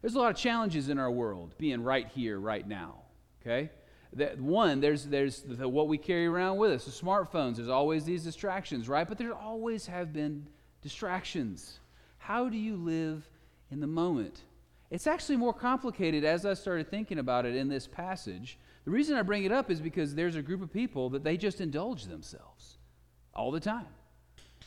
There's 0.01 0.15
a 0.15 0.21
lot 0.21 0.31
of 0.31 0.37
challenges 0.37 0.91
in 0.91 0.99
our 1.01 1.11
world 1.11 1.57
being 1.59 1.83
right 1.83 2.07
here, 2.07 2.39
right 2.39 2.69
now, 2.69 2.99
okay? 3.43 3.73
That 4.13 4.41
one, 4.41 4.79
there's, 4.79 5.07
there's 5.07 5.41
the, 5.41 5.69
what 5.69 5.89
we 5.89 5.99
carry 5.99 6.27
around 6.27 6.59
with 6.59 6.71
us, 6.71 6.85
the 6.85 6.93
smartphones. 6.93 7.57
There's 7.57 7.69
always 7.69 8.05
these 8.05 8.23
distractions, 8.23 8.89
right? 8.89 9.09
But 9.09 9.19
there 9.19 9.35
always 9.35 9.89
have 9.89 10.13
been 10.13 10.47
distractions. 10.83 11.81
How 12.19 12.49
do 12.49 12.57
you 12.57 12.77
live 12.77 13.29
in 13.71 13.81
the 13.81 13.87
moment. 13.87 14.41
It's 14.91 15.07
actually 15.07 15.37
more 15.37 15.53
complicated 15.53 16.25
as 16.25 16.47
I 16.47 16.55
started 16.55 16.89
thinking 16.89 17.19
about 17.19 17.45
it 17.45 17.57
in 17.57 17.69
this 17.69 17.87
passage. 17.87 18.59
The 18.85 18.91
reason 18.91 19.17
I 19.17 19.23
bring 19.23 19.45
it 19.45 19.53
up 19.53 19.71
is 19.71 19.81
because 19.81 20.15
there's 20.15 20.37
a 20.37 20.43
group 20.43 20.63
of 20.63 20.73
people 20.73 21.11
that 21.11 21.25
they 21.25 21.37
just 21.37 21.61
indulge 21.61 22.05
themselves 22.05 22.79
all 23.35 23.51
the 23.51 23.61
time. 23.61 23.87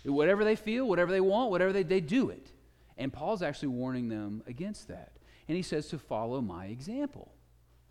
Whatever 0.04 0.44
they 0.44 0.56
feel, 0.56 0.88
whatever 0.88 1.12
they 1.12 1.22
want, 1.22 1.52
whatever 1.52 1.72
they, 1.72 1.84
they 1.84 2.02
do 2.02 2.30
it. 2.30 2.52
And 2.98 3.14
Paul's 3.14 3.42
actually 3.42 3.70
warning 3.70 4.10
them 4.10 4.44
against 4.46 4.90
that. 4.90 5.14
And 5.48 5.56
he 5.56 5.64
says 5.64 5.88
to 5.88 5.98
follow 5.98 6.42
my 6.42 6.66
example. 6.66 7.32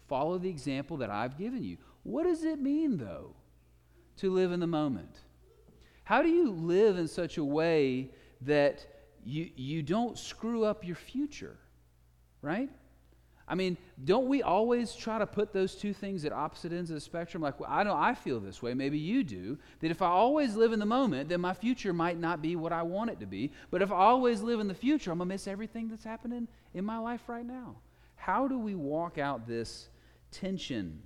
Follow 0.07 0.39
the 0.39 0.49
example 0.49 0.99
that 0.99 1.11
I've 1.11 1.39
given 1.39 1.65
you. 1.65 1.79
What 2.03 2.25
does 2.25 2.45
it 2.45 2.61
mean, 2.61 2.99
though, 2.99 3.35
to 4.19 4.31
live 4.31 4.53
in 4.53 4.61
the 4.61 4.67
moment? 4.67 5.21
How 6.05 6.23
do 6.23 6.29
you 6.29 6.51
live 6.51 6.97
in 6.99 7.09
such 7.09 7.37
a 7.37 7.45
way 7.45 8.11
that 8.43 8.87
you, 9.29 9.51
you 9.57 9.83
don't 9.83 10.19
screw 10.19 10.65
up 10.65 10.87
your 10.87 10.97
future, 10.97 11.59
right? 12.41 12.71
I 13.47 13.55
mean, 13.55 13.77
don't 14.03 14.27
we 14.27 14.43
always 14.43 14.95
try 14.95 15.19
to 15.19 15.27
put 15.27 15.53
those 15.53 15.75
two 15.75 15.93
things 15.93 16.25
at 16.25 16.33
opposite 16.33 16.73
ends 16.73 16.91
of 16.91 16.95
the 16.95 17.01
spectrum? 17.01 17.43
Like, 17.43 17.61
well, 17.61 17.69
I 17.71 17.83
know 17.83 17.95
I 17.95 18.15
feel 18.15 18.41
this 18.41 18.63
way, 18.63 18.73
maybe 18.73 18.99
you 18.99 19.23
do, 19.25 19.59
that 19.81 19.91
if 19.91 20.01
I 20.01 20.07
always 20.07 20.57
live 20.57 20.73
in 20.73 20.79
the 20.79 20.87
moment, 20.87 21.29
then 21.29 21.43
my 21.43 21.53
future 21.53 21.93
might 21.93 22.19
not 22.19 22.41
be 22.41 22.57
what 22.57 22.73
I 22.73 22.83
want 22.83 23.11
it 23.11 23.21
to 23.21 23.27
be. 23.27 23.53
But 23.71 23.83
if 23.83 23.93
I 23.93 23.97
always 23.97 24.41
live 24.41 24.61
in 24.61 24.69
the 24.69 24.75
future, 24.75 25.13
I'm 25.13 25.19
going 25.19 25.29
to 25.29 25.35
miss 25.35 25.47
everything 25.47 25.89
that's 25.89 26.05
happening 26.05 26.49
in 26.73 26.87
my 26.87 26.99
life 26.99 27.29
right 27.29 27.47
now. 27.47 27.77
How 28.17 28.49
do 28.49 28.59
we 28.59 28.75
walk 28.75 29.19
out 29.19 29.47
this 29.47 29.91
tension? 30.31 31.03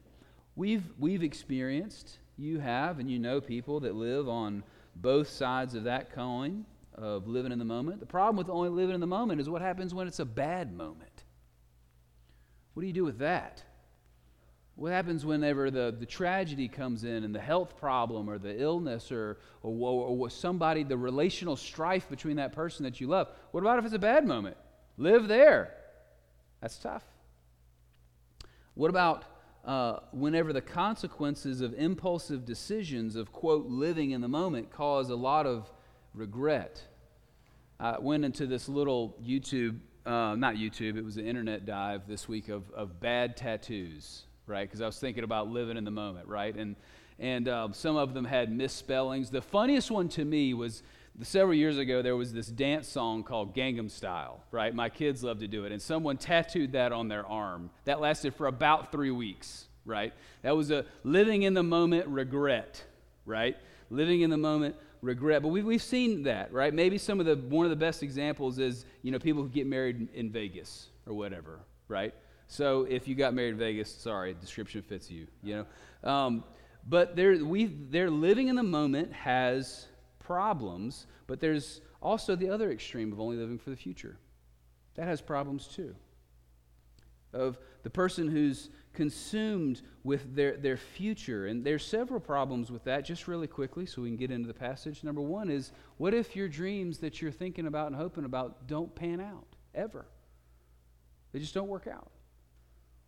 We've, 0.54 0.84
we've 0.96 1.24
experienced, 1.24 2.18
you 2.38 2.60
have, 2.60 3.00
and 3.00 3.10
you 3.10 3.18
know 3.18 3.40
people 3.40 3.80
that 3.80 3.96
live 3.96 4.28
on 4.28 4.62
both 4.94 5.28
sides 5.28 5.74
of 5.74 5.84
that 5.84 6.12
coin 6.12 6.66
of 6.94 7.26
living 7.26 7.52
in 7.52 7.58
the 7.58 7.64
moment. 7.64 8.00
The 8.00 8.06
problem 8.06 8.36
with 8.36 8.48
only 8.48 8.68
living 8.68 8.94
in 8.94 9.00
the 9.00 9.06
moment 9.06 9.40
is 9.40 9.48
what 9.48 9.62
happens 9.62 9.94
when 9.94 10.06
it's 10.06 10.18
a 10.20 10.24
bad 10.24 10.72
moment. 10.72 11.24
What 12.74 12.82
do 12.82 12.86
you 12.86 12.92
do 12.92 13.04
with 13.04 13.18
that? 13.18 13.62
What 14.74 14.92
happens 14.92 15.26
whenever 15.26 15.70
the, 15.70 15.94
the 15.98 16.06
tragedy 16.06 16.66
comes 16.66 17.04
in 17.04 17.24
and 17.24 17.34
the 17.34 17.40
health 17.40 17.76
problem 17.76 18.28
or 18.28 18.38
the 18.38 18.58
illness 18.58 19.12
or, 19.12 19.38
or, 19.62 19.72
or, 19.72 20.16
or 20.16 20.30
somebody, 20.30 20.82
the 20.82 20.96
relational 20.96 21.56
strife 21.56 22.08
between 22.08 22.36
that 22.36 22.52
person 22.52 22.84
that 22.84 23.00
you 23.00 23.06
love? 23.06 23.28
What 23.50 23.60
about 23.60 23.78
if 23.78 23.84
it's 23.84 23.94
a 23.94 23.98
bad 23.98 24.26
moment? 24.26 24.56
Live 24.96 25.28
there. 25.28 25.74
That's 26.60 26.78
tough. 26.78 27.04
What 28.74 28.88
about 28.88 29.24
uh, 29.64 29.98
whenever 30.12 30.52
the 30.52 30.62
consequences 30.62 31.60
of 31.60 31.74
impulsive 31.74 32.44
decisions 32.44 33.14
of, 33.14 33.30
quote, 33.30 33.66
living 33.66 34.12
in 34.12 34.20
the 34.20 34.28
moment 34.28 34.70
cause 34.70 35.10
a 35.10 35.14
lot 35.14 35.46
of 35.46 35.70
regret. 36.14 36.82
I 37.80 37.98
went 37.98 38.24
into 38.24 38.46
this 38.46 38.68
little 38.68 39.16
YouTube, 39.24 39.78
uh, 40.06 40.34
not 40.36 40.54
YouTube, 40.54 40.96
it 40.96 41.04
was 41.04 41.16
an 41.16 41.26
internet 41.26 41.66
dive 41.66 42.06
this 42.06 42.28
week 42.28 42.48
of, 42.48 42.70
of 42.72 43.00
bad 43.00 43.36
tattoos, 43.36 44.22
right? 44.46 44.68
Because 44.68 44.80
I 44.80 44.86
was 44.86 44.98
thinking 44.98 45.24
about 45.24 45.48
living 45.48 45.76
in 45.76 45.84
the 45.84 45.90
moment, 45.90 46.28
right? 46.28 46.54
And, 46.54 46.76
and 47.18 47.48
um, 47.48 47.72
some 47.72 47.96
of 47.96 48.14
them 48.14 48.24
had 48.24 48.52
misspellings. 48.52 49.30
The 49.30 49.42
funniest 49.42 49.90
one 49.90 50.08
to 50.10 50.24
me 50.24 50.54
was 50.54 50.82
several 51.22 51.54
years 51.54 51.78
ago, 51.78 52.02
there 52.02 52.16
was 52.16 52.32
this 52.32 52.46
dance 52.46 52.88
song 52.88 53.22
called 53.22 53.54
Gangnam 53.54 53.90
Style, 53.90 54.42
right? 54.50 54.74
My 54.74 54.88
kids 54.88 55.22
love 55.22 55.40
to 55.40 55.48
do 55.48 55.64
it. 55.64 55.72
And 55.72 55.80
someone 55.80 56.16
tattooed 56.16 56.72
that 56.72 56.92
on 56.92 57.08
their 57.08 57.26
arm. 57.26 57.70
That 57.84 58.00
lasted 58.00 58.34
for 58.34 58.46
about 58.46 58.92
three 58.92 59.10
weeks, 59.10 59.66
right? 59.84 60.12
That 60.42 60.56
was 60.56 60.70
a 60.70 60.84
living 61.04 61.42
in 61.42 61.54
the 61.54 61.62
moment 61.62 62.06
regret, 62.06 62.82
right? 63.26 63.56
Living 63.90 64.22
in 64.22 64.30
the 64.30 64.36
moment 64.36 64.76
regret. 65.02 65.42
But 65.42 65.48
we've, 65.48 65.64
we've 65.64 65.82
seen 65.82 66.22
that, 66.22 66.52
right? 66.52 66.72
Maybe 66.72 66.96
some 66.96 67.20
of 67.20 67.26
the 67.26 67.36
one 67.36 67.66
of 67.66 67.70
the 67.70 67.76
best 67.76 68.02
examples 68.02 68.58
is 68.58 68.86
you 69.02 69.10
know 69.10 69.18
people 69.18 69.42
who 69.42 69.48
get 69.48 69.66
married 69.66 70.08
in 70.14 70.30
Vegas 70.30 70.88
or 71.06 71.12
whatever, 71.14 71.60
right? 71.88 72.14
So 72.52 72.86
if 72.88 73.08
you 73.08 73.14
got 73.14 73.34
married 73.34 73.52
in 73.52 73.58
Vegas, 73.58 73.90
sorry, 73.90 74.34
description 74.34 74.82
fits 74.82 75.10
you, 75.10 75.26
you 75.42 75.64
know. 76.04 76.10
Um, 76.10 76.44
but 76.86 77.16
they're, 77.16 77.42
we, 77.44 77.64
they're 77.64 78.10
living 78.10 78.48
in 78.48 78.56
the 78.56 78.62
moment 78.62 79.12
has 79.12 79.86
problems, 80.18 81.06
but 81.26 81.40
there's 81.40 81.80
also 82.00 82.36
the 82.36 82.50
other 82.50 82.70
extreme 82.70 83.12
of 83.12 83.20
only 83.20 83.36
living 83.36 83.58
for 83.58 83.70
the 83.70 83.76
future. 83.76 84.18
that 84.96 85.06
has 85.06 85.20
problems 85.20 85.66
too. 85.66 85.94
Of 87.32 87.58
the 87.82 87.90
person 87.90 88.28
who's 88.28 88.68
consumed 88.92 89.82
with 90.04 90.34
their, 90.34 90.56
their 90.56 90.76
future. 90.76 91.46
And 91.46 91.64
there's 91.64 91.84
several 91.84 92.20
problems 92.20 92.70
with 92.70 92.84
that, 92.84 93.04
just 93.04 93.26
really 93.28 93.46
quickly, 93.46 93.86
so 93.86 94.02
we 94.02 94.08
can 94.08 94.16
get 94.16 94.30
into 94.30 94.46
the 94.46 94.54
passage. 94.54 95.02
Number 95.02 95.20
one 95.20 95.50
is 95.50 95.72
what 95.96 96.14
if 96.14 96.36
your 96.36 96.48
dreams 96.48 96.98
that 96.98 97.22
you're 97.22 97.30
thinking 97.30 97.66
about 97.66 97.88
and 97.88 97.96
hoping 97.96 98.24
about 98.24 98.66
don't 98.66 98.94
pan 98.94 99.20
out 99.20 99.46
ever? 99.74 100.06
They 101.32 101.38
just 101.38 101.54
don't 101.54 101.68
work 101.68 101.86
out. 101.86 102.10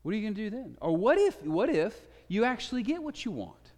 What 0.02 0.12
are 0.12 0.16
you 0.16 0.22
going 0.22 0.34
to 0.34 0.50
do 0.50 0.50
then? 0.50 0.76
Or 0.80 0.96
what 0.96 1.18
if, 1.18 1.42
what 1.42 1.70
if 1.70 1.98
you 2.28 2.44
actually 2.44 2.82
get 2.82 3.02
what 3.02 3.24
you 3.24 3.30
want 3.30 3.72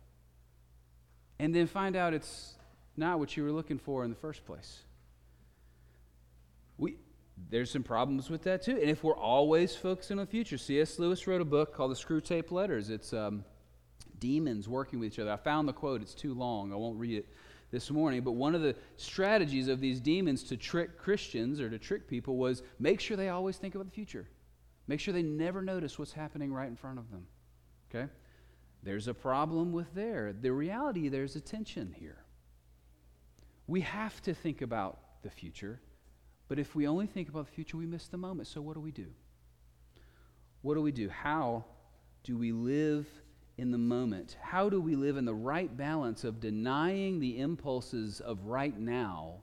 and 1.39 1.55
then 1.55 1.67
find 1.67 1.97
out 1.97 2.15
it's 2.15 2.55
not 2.97 3.19
what 3.19 3.37
you 3.37 3.45
were 3.45 3.53
looking 3.53 3.79
for 3.79 4.05
in 4.05 4.11
the 4.11 4.17
first 4.17 4.45
place? 4.45 4.83
There's 7.51 7.71
some 7.71 7.83
problems 7.83 8.31
with 8.31 8.43
that 8.45 8.63
too. 8.63 8.73
And 8.73 8.91
if 8.91 9.05
we're 9.05 9.17
always 9.17 9.77
focusing 9.77 10.19
on 10.19 10.25
the 10.25 10.31
future, 10.31 10.59
C.S. 10.59 10.99
Lewis 10.99 11.27
wrote 11.27 11.41
a 11.41 11.45
book 11.45 11.75
called 11.75 11.91
The 11.91 11.95
Screwtape 11.95 12.51
Letters. 12.51 12.91
It's 12.91 13.13
um, 13.13 13.45
demons 14.19 14.69
working 14.69 14.99
with 14.99 15.13
each 15.13 15.19
other. 15.19 15.33
I 15.33 15.37
found 15.37 15.69
the 15.69 15.73
quote, 15.73 16.03
it's 16.03 16.15
too 16.15 16.35
long. 16.35 16.73
I 16.73 16.77
won't 16.77 16.99
read 16.99 17.19
it 17.19 17.29
this 17.71 17.91
morning. 17.91 18.23
But 18.23 18.33
one 18.33 18.55
of 18.55 18.63
the 18.63 18.75
strategies 18.97 19.69
of 19.69 19.81
these 19.81 20.01
demons 20.01 20.43
to 20.45 20.57
trick 20.57 20.99
Christians 20.99 21.61
or 21.61 21.69
to 21.69 21.79
trick 21.79 22.09
people 22.09 22.37
was 22.37 22.63
make 22.79 23.01
sure 23.01 23.17
they 23.17 23.29
always 23.29 23.57
think 23.59 23.75
about 23.75 23.85
the 23.85 23.93
future. 23.93 24.29
Make 24.89 25.01
sure 25.01 25.13
they 25.13 25.23
never 25.23 25.63
notice 25.63 25.99
what's 25.99 26.13
happening 26.13 26.53
right 26.53 26.69
in 26.69 26.77
front 26.77 26.99
of 26.99 27.11
them. 27.11 27.27
Okay? 27.91 28.11
There's 28.83 29.09
a 29.09 29.15
problem 29.15 29.73
with 29.73 29.93
there. 29.95 30.33
The 30.33 30.53
reality, 30.53 31.09
there's 31.09 31.37
a 31.37 31.41
tension 31.41 31.95
here. 31.97 32.19
We 33.67 33.81
have 33.81 34.23
to 34.23 34.35
think 34.35 34.63
about 34.63 35.01
the 35.23 35.31
future 35.31 35.81
but 36.49 36.59
if 36.59 36.75
we 36.75 36.87
only 36.87 37.07
think 37.07 37.29
about 37.29 37.47
the 37.47 37.53
future, 37.53 37.77
we 37.77 37.87
miss 37.87 38.07
the 38.09 38.17
moment. 38.17 38.49
So 38.49 38.61
what 38.61 38.75
do 38.75 38.81
we 38.81 38.93
do? 38.93 39.07
What 40.63 40.75
do 40.75 40.83
we 40.83 40.93
do? 40.93 41.09
How 41.09 41.65
do 42.25 42.37
we 42.37 42.53
live 42.53 43.07
in 43.59 43.71
the 43.71 43.79
moment? 43.79 44.37
How 44.41 44.69
do 44.69 44.81
we 44.81 44.97
live 44.97 45.17
in 45.17 45.25
the 45.25 45.35
right 45.35 45.75
balance 45.75 46.25
of 46.25 46.41
denying 46.41 47.21
the 47.21 47.39
impulses 47.41 48.21
of 48.21 48.45
right 48.47 48.79
now 48.79 49.43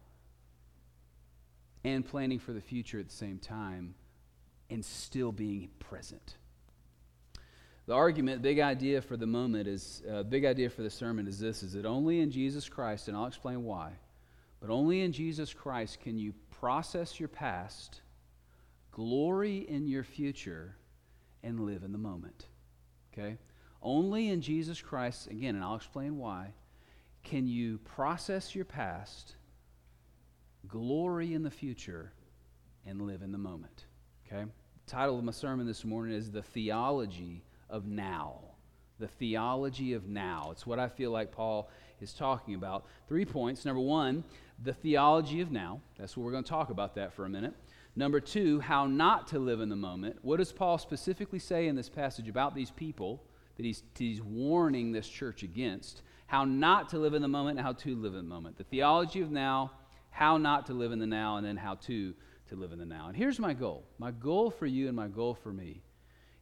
and 1.84 2.06
planning 2.06 2.40
for 2.40 2.54
the 2.54 2.62
future 2.62 3.00
at 3.00 3.10
the 3.10 3.16
same 3.16 3.40
time 3.40 3.96
and 4.70 4.84
still 4.84 5.32
being 5.32 5.70
present? 5.80 6.36
The 7.86 7.94
argument, 7.94 8.42
big 8.42 8.60
idea 8.60 9.02
for 9.02 9.18
the 9.18 9.28
moment 9.28 9.68
is, 9.68 10.02
uh, 10.10 10.24
big 10.24 10.46
idea 10.46 10.70
for 10.70 10.84
the 10.84 10.90
sermon 10.90 11.28
is 11.28 11.38
this, 11.38 11.64
is 11.64 11.74
that 11.74 11.86
only 11.86 12.22
in 12.22 12.32
Jesus 12.32 12.70
Christ, 12.70 13.10
and 13.10 13.18
I'll 13.18 13.26
explain 13.26 13.64
why, 13.64 13.92
but 14.62 14.70
only 14.70 15.02
in 15.02 15.12
Jesus 15.12 15.54
Christ 15.54 16.00
can 16.00 16.18
you 16.18 16.34
process 16.64 17.20
your 17.20 17.28
past, 17.28 18.00
glory 18.90 19.66
in 19.68 19.86
your 19.86 20.02
future, 20.02 20.78
and 21.44 21.60
live 21.60 21.84
in 21.84 21.92
the 21.92 21.98
moment. 21.98 22.46
Okay? 23.12 23.36
Only 23.82 24.30
in 24.30 24.40
Jesus 24.40 24.82
Christ, 24.82 25.28
again, 25.28 25.56
and 25.56 25.64
I'll 25.66 25.76
explain 25.76 26.18
why, 26.18 26.54
can 27.22 27.48
you 27.48 27.80
process 27.80 28.56
your 28.56 28.64
past, 28.64 29.36
glory 30.66 31.34
in 31.34 31.44
the 31.44 31.52
future, 31.52 32.14
and 32.86 33.02
live 33.02 33.24
in 33.24 33.34
the 33.34 33.38
moment. 33.38 33.84
Okay? 34.26 34.46
The 34.46 34.90
title 34.90 35.18
of 35.18 35.26
my 35.26 35.34
sermon 35.34 35.68
this 35.68 35.84
morning 35.84 36.16
is 36.16 36.32
The 36.32 36.44
Theology 36.44 37.44
of 37.70 37.88
Now. 37.88 38.40
The 39.00 39.08
theology 39.10 39.94
of 39.96 40.08
now. 40.08 40.50
It's 40.52 40.66
what 40.66 40.80
I 40.80 40.88
feel 40.88 41.12
like 41.12 41.32
Paul 41.32 41.70
is 42.00 42.14
talking 42.14 42.56
about. 42.56 42.86
Three 43.10 43.26
points. 43.26 43.66
Number 43.66 43.82
one, 43.82 44.24
the 44.64 44.74
theology 44.74 45.42
of 45.42 45.52
now. 45.52 45.82
That's 45.98 46.16
what 46.16 46.24
we're 46.24 46.32
going 46.32 46.44
to 46.44 46.50
talk 46.50 46.70
about 46.70 46.96
that 46.96 47.14
for 47.14 47.26
a 47.26 47.30
minute. 47.30 47.54
Number 47.96 48.20
two, 48.20 48.60
how 48.60 48.88
not 48.88 49.28
to 49.28 49.40
live 49.40 49.62
in 49.62 49.70
the 49.70 49.76
moment. 49.76 50.18
What 50.22 50.38
does 50.38 50.52
Paul 50.52 50.78
specifically 50.78 51.40
say 51.40 51.68
in 51.68 51.76
this 51.76 51.90
passage 51.90 52.28
about 52.28 52.56
these 52.56 52.72
people 52.72 53.24
that 53.58 53.66
he's, 53.66 53.84
he's 53.96 54.22
warning 54.22 54.92
this 54.92 55.08
church 55.08 55.44
against? 55.44 56.02
How 56.26 56.46
not 56.46 56.90
to 56.90 56.98
live 56.98 57.14
in 57.14 57.22
the 57.22 57.28
moment 57.28 57.58
and 57.58 57.66
how 57.66 57.74
to 57.74 57.96
live 57.96 58.16
in 58.16 58.28
the 58.28 58.34
moment. 58.34 58.58
The 58.58 58.64
theology 58.64 59.22
of 59.22 59.30
now, 59.30 59.72
how 60.10 60.38
not 60.38 60.66
to 60.68 60.74
live 60.74 60.92
in 60.92 61.00
the 61.00 61.06
now, 61.06 61.38
and 61.38 61.46
then 61.46 61.58
how 61.58 61.76
to 61.76 62.14
to 62.50 62.56
live 62.56 62.72
in 62.72 62.80
the 62.80 62.86
now. 62.86 63.08
And 63.08 63.16
here's 63.16 63.40
my 63.40 63.54
goal. 63.54 63.86
My 63.98 64.12
goal 64.12 64.52
for 64.52 64.66
you 64.66 64.88
and 64.88 64.96
my 64.96 65.08
goal 65.08 65.34
for 65.34 65.52
me 65.52 65.82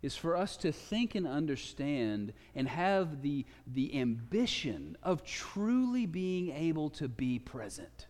is 0.02 0.16
for 0.16 0.36
us 0.36 0.58
to 0.58 0.72
think 0.72 1.16
and 1.16 1.28
understand 1.28 2.34
and 2.56 2.68
have 2.68 3.22
the, 3.22 3.46
the 3.68 4.00
ambition 4.00 4.98
of 5.04 5.24
truly 5.24 6.06
being 6.06 6.52
able 6.52 6.90
to 6.90 7.08
be 7.08 7.38
present. 7.38 8.08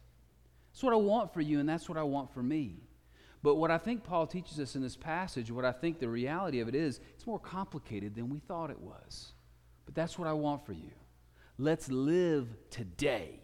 That's 0.72 0.84
what 0.84 0.94
I 0.94 0.98
want 0.98 1.34
for 1.34 1.42
you, 1.42 1.60
and 1.60 1.68
that's 1.68 1.90
what 1.90 1.98
I 1.98 2.04
want 2.04 2.34
for 2.34 2.42
me. 2.42 2.75
But 3.44 3.56
what 3.56 3.72
I 3.72 3.78
think 3.78 4.04
Paul 4.04 4.28
teaches 4.28 4.60
us 4.60 4.75
in 4.75 4.82
this 4.82 4.96
passage, 4.96 5.51
what 5.51 5.66
I 5.66 5.72
think 5.72 6.00
the 6.00 6.08
reality 6.08 6.60
of 6.60 6.68
it 6.68 6.75
is, 6.75 7.00
it's 7.16 7.25
more 7.25 7.40
complicated 7.40 8.16
than 8.16 8.30
we 8.30 8.40
thought 8.40 8.70
it 8.70 8.80
was. 8.80 9.34
But 9.86 9.96
that's 9.96 10.20
what 10.20 10.28
I 10.28 10.34
want 10.34 10.66
for 10.66 10.74
you. 10.74 10.92
Let's 11.58 11.90
live 11.90 12.48
today, 12.70 13.40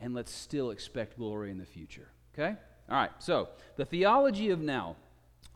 and 0.00 0.14
let's 0.14 0.32
still 0.32 0.70
expect 0.70 1.18
glory 1.18 1.50
in 1.50 1.58
the 1.58 1.66
future. 1.66 2.08
Okay? 2.34 2.56
All 2.88 2.96
right, 2.96 3.10
so 3.18 3.48
the 3.76 3.84
theology 3.84 4.50
of 4.50 4.60
now. 4.60 4.96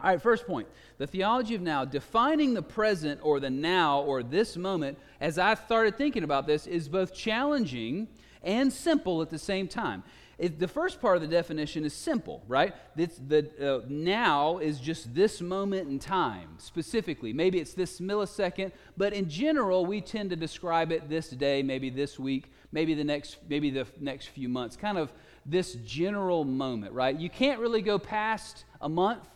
All 0.03 0.11
right, 0.11 0.21
first 0.21 0.47
point 0.47 0.67
the 0.99 1.07
theology 1.07 1.55
of 1.55 1.61
now, 1.61 1.85
defining 1.85 2.55
the 2.55 2.62
present 2.62 3.21
or 3.23 3.39
the 3.39 3.50
now 3.50 4.00
or 4.00 4.23
this 4.23 4.57
moment, 4.57 4.99
as 5.21 5.39
I 5.39 5.55
started 5.55 5.97
thinking 5.97 6.25
about 6.25 6.47
this, 6.47 6.67
is 6.67 6.89
both 6.89 7.15
challenging 7.15 8.09
and 8.42 8.73
simple 8.73 9.23
at 9.23 9.30
the 9.30 9.38
same 9.38 9.68
time. 9.68 10.02
It, 10.38 10.59
the 10.59 10.68
first 10.68 11.02
part 11.02 11.16
of 11.16 11.23
the 11.23 11.28
definition 11.28 11.85
is 11.85 11.92
simple, 11.92 12.42
right? 12.49 12.75
It's 12.97 13.18
the 13.18 13.50
uh, 13.61 13.87
now 13.88 14.56
is 14.56 14.80
just 14.80 15.14
this 15.14 15.42
moment 15.42 15.90
in 15.90 15.99
time, 15.99 16.49
specifically. 16.56 17.35
Maybe 17.35 17.59
it's 17.59 17.75
this 17.75 18.00
millisecond, 18.00 18.73
but 18.97 19.12
in 19.12 19.28
general, 19.28 19.85
we 19.85 20.00
tend 20.00 20.30
to 20.30 20.37
describe 20.37 20.92
it 20.92 21.11
this 21.11 21.28
day, 21.28 21.62
maybe 21.62 21.90
this 21.90 22.18
week, 22.18 22.50
maybe 22.73 22.94
the 22.94 23.04
next, 23.04 23.37
maybe 23.49 23.68
the 23.68 23.87
next 24.00 24.28
few 24.28 24.49
months. 24.49 24.76
Kind 24.76 24.97
of 24.97 25.12
this 25.44 25.75
general 25.85 26.44
moment, 26.44 26.94
right? 26.94 27.18
You 27.18 27.28
can't 27.28 27.61
really 27.61 27.82
go 27.82 27.99
past 27.99 28.64
a 28.80 28.88
month 28.88 29.28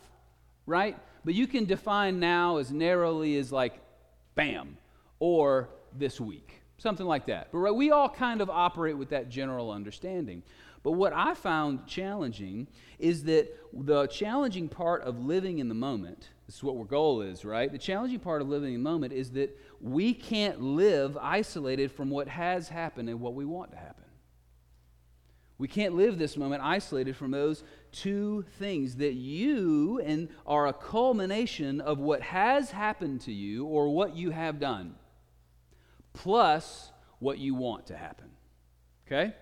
right? 0.65 0.97
But 1.23 1.33
you 1.33 1.47
can 1.47 1.65
define 1.65 2.19
now 2.19 2.57
as 2.57 2.71
narrowly 2.71 3.37
as 3.37 3.51
like 3.51 3.79
bam 4.35 4.77
or 5.19 5.69
this 5.97 6.19
week, 6.19 6.61
something 6.77 7.05
like 7.05 7.25
that. 7.27 7.49
But 7.51 7.59
right, 7.59 7.75
we 7.75 7.91
all 7.91 8.09
kind 8.09 8.41
of 8.41 8.49
operate 8.49 8.97
with 8.97 9.09
that 9.09 9.29
general 9.29 9.71
understanding. 9.71 10.43
But 10.83 10.91
what 10.91 11.13
I 11.13 11.33
found 11.33 11.87
challenging 11.87 12.67
is 12.99 13.23
that 13.23 13.51
the 13.73 14.05
challenging 14.07 14.69
part 14.69 15.01
of 15.01 15.19
living 15.19 15.57
in 15.57 15.67
the 15.67 15.73
moment, 15.73 16.29
this 16.45 16.57
is 16.57 16.63
what 16.63 16.77
our 16.77 16.85
goal 16.85 17.21
is, 17.21 17.43
right? 17.43 17.71
The 17.71 17.79
challenging 17.79 18.19
part 18.19 18.41
of 18.41 18.49
living 18.49 18.75
in 18.75 18.83
the 18.83 18.89
moment 18.89 19.11
is 19.11 19.31
that 19.31 19.57
we 19.81 20.13
can't 20.13 20.61
live 20.61 21.17
isolated 21.17 21.91
from 21.91 22.11
what 22.11 22.27
has 22.27 22.69
happened 22.69 23.09
and 23.09 23.19
what 23.19 23.33
we 23.33 23.45
want 23.45 23.71
to 23.71 23.77
happen. 23.77 24.03
We 25.57 25.67
can't 25.67 25.95
live 25.95 26.19
this 26.19 26.35
moment 26.35 26.61
isolated 26.63 27.15
from 27.15 27.31
those 27.31 27.63
two 27.91 28.43
things 28.59 28.97
that 28.97 29.13
you 29.13 30.01
and 30.01 30.27
are 30.45 30.67
a 30.67 30.73
culmination 30.73 31.79
of 31.79 31.97
what 31.97 32.21
has 32.21 32.71
happened 32.71 33.21
to 33.21 33.31
you 33.31 33.65
or 33.65 33.89
what 33.89 34.15
you 34.15 34.31
have 34.31 34.59
done, 34.59 34.95
plus 36.15 36.91
what 37.19 37.37
you 37.37 37.53
want 37.53 37.87
to 37.87 37.95
happen. 37.95 38.31
Okay? 39.05 39.33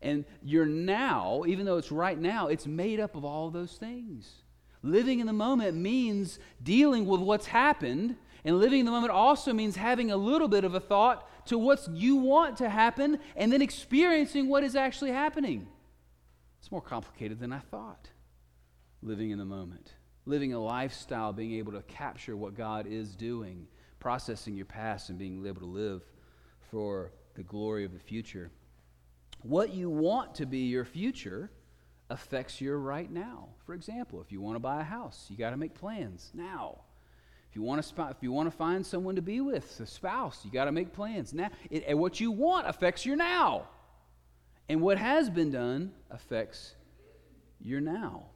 And 0.00 0.24
your 0.42 0.64
now, 0.64 1.44
even 1.46 1.66
though 1.66 1.76
it's 1.76 1.92
right 1.92 2.18
now, 2.18 2.48
it's 2.48 2.66
made 2.66 3.00
up 3.00 3.16
of 3.16 3.24
all 3.24 3.50
those 3.50 3.72
things. 3.72 4.30
Living 4.82 5.20
in 5.20 5.26
the 5.26 5.32
moment 5.32 5.76
means 5.76 6.38
dealing 6.62 7.04
with 7.06 7.20
what's 7.20 7.46
happened, 7.46 8.16
and 8.44 8.58
living 8.58 8.80
in 8.80 8.86
the 8.86 8.92
moment 8.92 9.12
also 9.12 9.52
means 9.52 9.76
having 9.76 10.10
a 10.10 10.16
little 10.16 10.48
bit 10.48 10.64
of 10.64 10.74
a 10.74 10.80
thought 10.80 11.28
to 11.46 11.58
what 11.58 11.86
you 11.92 12.16
want 12.16 12.56
to 12.58 12.68
happen 12.68 13.18
and 13.36 13.52
then 13.52 13.60
experiencing 13.60 14.48
what 14.48 14.62
is 14.62 14.76
actually 14.76 15.10
happening. 15.10 15.66
It's 16.60 16.70
more 16.70 16.80
complicated 16.80 17.40
than 17.40 17.52
I 17.52 17.58
thought. 17.58 18.10
Living 19.02 19.30
in 19.30 19.38
the 19.38 19.44
moment, 19.44 19.94
living 20.26 20.52
a 20.52 20.60
lifestyle, 20.60 21.32
being 21.32 21.54
able 21.54 21.72
to 21.72 21.82
capture 21.82 22.36
what 22.36 22.54
God 22.54 22.86
is 22.86 23.16
doing, 23.16 23.66
processing 24.00 24.54
your 24.54 24.66
past, 24.66 25.08
and 25.10 25.18
being 25.18 25.44
able 25.46 25.60
to 25.60 25.66
live 25.66 26.02
for 26.70 27.12
the 27.34 27.42
glory 27.42 27.84
of 27.84 27.92
the 27.92 27.98
future. 27.98 28.50
What 29.42 29.72
you 29.72 29.88
want 29.90 30.34
to 30.36 30.46
be 30.46 30.60
your 30.60 30.84
future 30.84 31.50
affects 32.10 32.60
your 32.60 32.78
right 32.78 33.10
now. 33.10 33.48
For 33.64 33.74
example, 33.74 34.20
if 34.20 34.32
you 34.32 34.40
want 34.40 34.56
to 34.56 34.60
buy 34.60 34.80
a 34.80 34.84
house, 34.84 35.26
you 35.28 35.36
got 35.36 35.50
to 35.50 35.56
make 35.56 35.74
plans 35.74 36.30
now. 36.34 36.80
If 37.48 37.56
you 37.56 37.62
want 37.62 37.80
to 37.80 37.88
spot, 37.88 38.14
if 38.16 38.22
you 38.22 38.32
want 38.32 38.50
to 38.50 38.56
find 38.56 38.84
someone 38.84 39.16
to 39.16 39.22
be 39.22 39.40
with, 39.40 39.80
a 39.80 39.86
spouse, 39.86 40.44
you 40.44 40.50
got 40.50 40.66
to 40.66 40.72
make 40.72 40.92
plans 40.92 41.32
now. 41.32 41.48
It, 41.70 41.84
and 41.86 41.98
what 41.98 42.20
you 42.20 42.30
want 42.30 42.68
affects 42.68 43.06
your 43.06 43.16
now. 43.16 43.68
And 44.68 44.82
what 44.82 44.98
has 44.98 45.30
been 45.30 45.50
done 45.50 45.92
affects 46.10 46.74
your 47.60 47.80
now. 47.80 48.26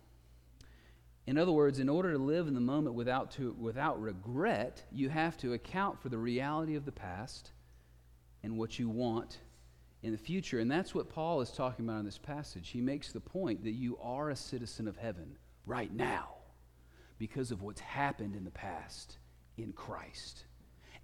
In 1.26 1.38
other 1.38 1.52
words, 1.52 1.79
in 1.79 1.88
order 1.88 2.12
to 2.12 2.19
live 2.19 2.49
in 2.49 2.55
the 2.55 2.61
moment 2.61 2.97
without, 2.97 3.31
to, 3.33 3.52
without 3.59 4.00
regret, 4.00 4.83
you 4.91 5.09
have 5.09 5.37
to 5.38 5.52
account 5.52 6.00
for 6.00 6.09
the 6.09 6.19
reality 6.19 6.75
of 6.75 6.85
the 6.85 6.93
past 6.93 7.52
and 8.43 8.59
what 8.59 8.79
you 8.79 8.88
want 8.88 9.38
in 10.02 10.11
the 10.11 10.19
future. 10.19 10.59
And 10.59 10.71
that's 10.71 10.95
what 10.95 11.09
Paul 11.09 11.41
is 11.41 11.50
talking 11.50 11.85
about 11.85 12.00
in 12.00 12.05
this 12.05 12.19
passage. 12.19 12.71
He 12.71 12.81
makes 12.81 13.12
the 13.12 13.21
point 13.21 13.62
that 13.62 13.73
you 13.73 13.99
are 14.02 14.31
a 14.31 14.37
citizen 14.37 14.88
of 14.88 14.97
heaven 14.97 15.37
right 15.64 15.93
now 15.93 16.35
because 17.19 17.52
of 17.52 17.62
what's 17.62 17.81
happened 17.81 18.35
in 18.35 18.45
the 18.45 18.50
past 18.50 19.19
in 19.57 19.73
Christ. 19.73 20.45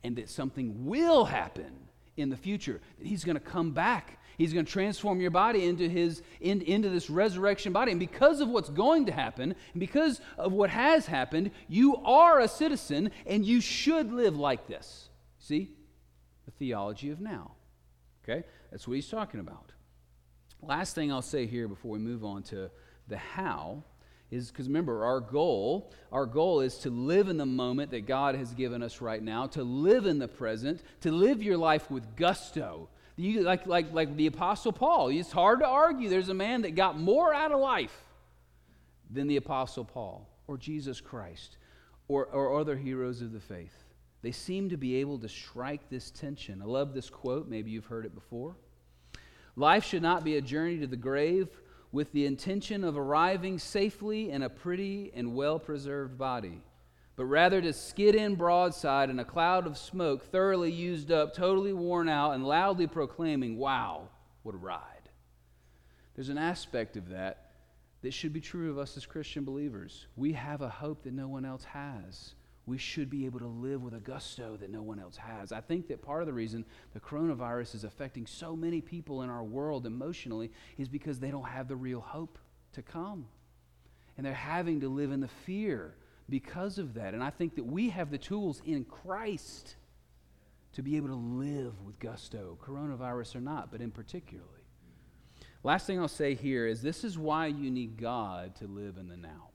And 0.03 0.17
that 0.17 0.29
something 0.29 0.85
will 0.87 1.25
happen 1.25 1.73
in 2.17 2.29
the 2.29 2.37
future, 2.37 2.81
that 2.99 3.07
He's 3.07 3.25
going 3.25 3.37
to 3.37 3.41
come 3.41 3.71
back. 3.71 4.18
He's 4.39 4.53
going 4.53 4.65
to 4.65 4.73
transform 4.73 5.21
your 5.21 5.33
body 5.33 5.67
into, 5.67 5.89
his, 5.89 6.23
in, 6.41 6.63
into 6.63 6.89
this 6.91 7.11
resurrection 7.11 7.73
body. 7.73 7.91
And 7.91 7.99
because 7.99 8.41
of 8.41 8.49
what's 8.49 8.71
going 8.71 9.07
to 9.07 9.13
happen, 9.13 9.57
and 9.73 9.81
because 9.81 10.21
of 10.39 10.53
what 10.53 10.71
has 10.71 11.07
happened, 11.07 11.51
you 11.67 11.97
are 11.97 12.39
a 12.39 12.47
citizen 12.47 13.11
and 13.27 13.45
you 13.45 13.61
should 13.61 14.13
live 14.13 14.37
like 14.37 14.69
this. 14.69 15.09
See? 15.41 15.73
The 16.45 16.53
theology 16.53 17.11
of 17.11 17.21
now. 17.21 17.51
Okay? 18.23 18.45
That's 18.71 18.87
what 18.87 18.95
he's 18.95 19.09
talking 19.09 19.41
about. 19.41 19.73
Last 20.63 20.95
thing 20.95 21.13
I'll 21.13 21.21
say 21.21 21.47
here 21.47 21.67
before 21.67 21.91
we 21.91 21.99
move 21.99 22.25
on 22.25 22.45
to 22.45 22.71
the 23.09 23.17
how 23.17 23.83
is 24.31 24.51
because 24.51 24.67
remember 24.67 25.05
our 25.07 25.21
goal 25.21 25.91
our 26.13 26.27
goal 26.27 26.61
is 26.61 26.77
to 26.77 26.91
live 26.91 27.29
in 27.29 27.39
the 27.39 27.47
moment 27.47 27.91
that 27.91 28.07
god 28.07 28.35
has 28.35 28.53
given 28.53 28.83
us 28.83 29.01
right 29.01 29.23
now 29.23 29.47
to 29.47 29.63
live 29.65 30.05
in 30.05 30.19
the 30.19 30.29
present 30.29 30.83
to 31.01 31.11
live 31.11 31.43
your 31.43 31.57
life 31.57 31.91
with 31.91 32.15
gusto 32.15 32.91
you, 33.19 33.43
like, 33.43 33.67
like, 33.67 33.93
like 33.93 34.17
the 34.17 34.27
apostle 34.27 34.73
paul 34.73 35.09
it's 35.09 35.33
hard 35.33 35.61
to 35.61 35.67
argue 35.67 36.09
there's 36.09 36.29
a 36.29 36.35
man 36.35 36.63
that 36.63 36.75
got 36.75 36.99
more 36.99 37.35
out 37.35 37.53
of 37.53 37.61
life 37.61 38.05
than 39.11 39.27
the 39.27 39.37
apostle 39.37 39.85
paul 39.85 40.29
or 40.47 40.57
jesus 40.57 41.01
christ 41.01 41.59
or, 42.09 42.25
or 42.27 42.59
other 42.59 42.77
heroes 42.77 43.21
of 43.23 43.33
the 43.33 43.41
faith. 43.41 43.85
They 44.23 44.33
seem 44.33 44.71
to 44.71 44.77
be 44.77 44.97
able 44.97 45.19
to 45.19 45.29
strike 45.29 45.89
this 45.89 46.11
tension. 46.11 46.61
I 46.61 46.65
love 46.65 46.93
this 46.93 47.09
quote. 47.09 47.49
Maybe 47.49 47.71
you've 47.71 47.87
heard 47.87 48.07
it 48.07 48.15
before. 48.15 48.57
Life 49.55 49.85
should 49.85 50.03
not 50.03 50.25
be 50.25 50.37
a 50.37 50.41
journey 50.41 50.79
to 50.79 50.87
the 50.87 50.97
grave 50.97 51.49
with 51.93 52.13
the 52.13 52.27
intention 52.27 52.83
of 52.83 52.97
arriving 52.97 53.59
safely 53.59 54.31
in 54.31 54.43
a 54.43 54.51
pretty 54.51 55.13
and 55.15 55.35
well 55.35 55.59
preserved 55.59 56.19
body, 56.19 56.61
but 57.19 57.25
rather 57.25 57.61
to 57.61 57.73
skid 57.73 58.15
in 58.15 58.37
broadside 58.37 59.11
in 59.11 59.19
a 59.19 59.25
cloud 59.25 59.67
of 59.67 59.77
smoke, 59.77 60.25
thoroughly 60.31 60.71
used 60.71 61.11
up, 61.11 61.35
totally 61.35 61.73
worn 61.73 62.09
out, 62.09 62.31
and 62.31 62.47
loudly 62.47 62.87
proclaiming, 62.87 63.59
Wow, 63.59 64.09
what 64.45 64.55
a 64.55 64.59
ride. 64.59 65.11
There's 66.15 66.29
an 66.29 66.39
aspect 66.39 66.97
of 66.97 67.09
that 67.09 67.51
that 68.03 68.15
should 68.15 68.33
be 68.33 68.41
true 68.41 68.71
of 68.71 68.79
us 68.79 68.97
as 68.97 69.05
Christian 69.05 69.45
believers. 69.45 70.07
We 70.15 70.33
have 70.35 70.63
a 70.63 70.69
hope 70.69 71.03
that 71.03 71.13
no 71.13 71.27
one 71.27 71.45
else 71.45 71.65
has 71.65 72.35
we 72.69 72.79
should 72.79 73.09
be 73.09 73.25
able 73.25 73.41
to 73.41 73.47
live 73.47 73.83
with 73.83 73.95
a 73.95 74.01
gusto 74.01 74.57
that 74.61 74.71
no 74.71 74.83
one 74.83 75.01
else 75.01 75.17
has. 75.17 75.53
I 75.53 75.61
think 75.61 75.89
that 75.89 76.03
part 76.03 76.21
of 76.21 76.27
the 76.27 76.35
reason 76.35 76.67
the 76.93 77.01
coronavirus 77.01 77.75
is 77.75 77.85
affecting 77.85 78.27
so 78.27 78.55
many 78.55 78.83
people 78.83 79.23
in 79.23 79.31
our 79.31 79.43
world 79.43 79.87
emotionally 79.87 80.53
is 80.77 80.87
because 80.87 81.19
they 81.19 81.31
don't 81.31 81.49
have 81.49 81.67
the 81.67 81.77
real 81.77 82.01
hope 82.01 82.39
to 82.75 82.83
come. 82.83 83.27
And 84.17 84.27
they're 84.27 84.35
having 84.35 84.81
to 84.81 84.89
live 84.89 85.13
in 85.13 85.21
the 85.21 85.29
fear 85.29 85.95
because 86.29 86.79
of 86.79 86.95
that. 86.95 87.15
And 87.15 87.23
I 87.23 87.31
think 87.31 87.57
that 87.57 87.65
we 87.65 87.91
have 87.91 88.11
the 88.11 88.19
tools 88.19 88.61
in 88.65 88.85
Christ 88.85 89.77
to 90.73 90.83
be 90.83 90.97
able 90.97 91.09
to 91.09 91.15
live 91.15 91.81
with 91.83 91.99
gusto, 91.99 92.59
coronavirus 92.63 93.37
or 93.37 93.41
not, 93.41 93.71
but 93.73 93.81
in 93.81 93.91
particularly. 93.91 94.49
Last 95.65 95.87
thing 95.87 95.99
I'll 95.99 96.09
say 96.09 96.35
here 96.35 96.67
is 96.67 96.83
this 96.83 97.03
is 97.05 97.19
why 97.19 97.47
you 97.47 97.71
need 97.71 97.97
God 97.97 98.55
to 98.57 98.67
live 98.67 98.97
in 98.97 99.09
the 99.09 99.17
now 99.17 99.49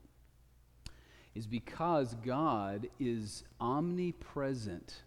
is 1.34 1.46
because 1.46 2.14
God 2.24 2.88
is 3.00 3.42
omnipresent 3.60 5.02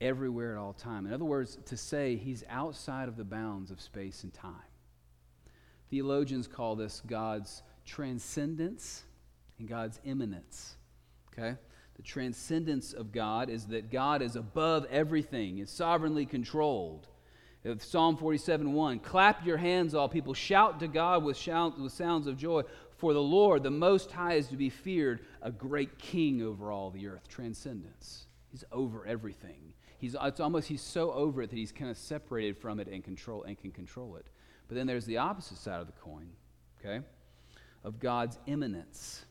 everywhere 0.00 0.56
at 0.56 0.58
all 0.58 0.74
time. 0.74 1.06
In 1.06 1.12
other 1.12 1.24
words, 1.24 1.58
to 1.66 1.76
say 1.76 2.16
he's 2.16 2.44
outside 2.50 3.08
of 3.08 3.16
the 3.16 3.24
bounds 3.24 3.70
of 3.70 3.80
space 3.80 4.24
and 4.24 4.34
time. 4.34 4.54
Theologians 5.88 6.46
call 6.46 6.76
this 6.76 7.00
God's 7.06 7.62
transcendence 7.86 9.04
and 9.58 9.68
God's 9.68 10.00
immanence. 10.04 10.76
Okay? 11.32 11.56
The 11.96 12.02
transcendence 12.02 12.92
of 12.92 13.12
God 13.12 13.48
is 13.48 13.66
that 13.66 13.90
God 13.90 14.22
is 14.22 14.36
above 14.36 14.86
everything, 14.90 15.58
is 15.58 15.70
sovereignly 15.70 16.26
controlled. 16.26 17.06
Psalm 17.78 18.16
47 18.16 18.72
1 18.72 18.98
Clap 19.00 19.46
your 19.46 19.56
hands, 19.56 19.94
all 19.94 20.08
people. 20.08 20.34
Shout 20.34 20.80
to 20.80 20.88
God 20.88 21.24
with, 21.24 21.36
shout, 21.36 21.80
with 21.80 21.92
sounds 21.92 22.26
of 22.26 22.36
joy. 22.36 22.62
For 22.96 23.12
the 23.12 23.22
Lord, 23.22 23.62
the 23.62 23.70
Most 23.70 24.12
High, 24.12 24.34
is 24.34 24.48
to 24.48 24.56
be 24.56 24.70
feared, 24.70 25.20
a 25.42 25.50
great 25.50 25.98
king 25.98 26.42
over 26.42 26.70
all 26.70 26.90
the 26.90 27.06
earth. 27.08 27.26
Transcendence. 27.28 28.26
He's 28.50 28.64
over 28.70 29.06
everything. 29.06 29.72
He's, 29.98 30.14
it's 30.22 30.40
almost 30.40 30.68
he's 30.68 30.82
so 30.82 31.12
over 31.12 31.42
it 31.42 31.50
that 31.50 31.56
he's 31.56 31.72
kind 31.72 31.90
of 31.90 31.96
separated 31.96 32.58
from 32.58 32.78
it 32.78 32.88
and 32.88 33.02
control 33.02 33.42
and 33.44 33.58
can 33.58 33.70
control 33.70 34.16
it. 34.16 34.26
But 34.68 34.76
then 34.76 34.86
there's 34.86 35.06
the 35.06 35.16
opposite 35.16 35.58
side 35.58 35.80
of 35.80 35.86
the 35.86 35.92
coin, 35.92 36.28
okay, 36.78 37.04
of 37.82 37.98
God's 37.98 38.38
immanence, 38.46 39.24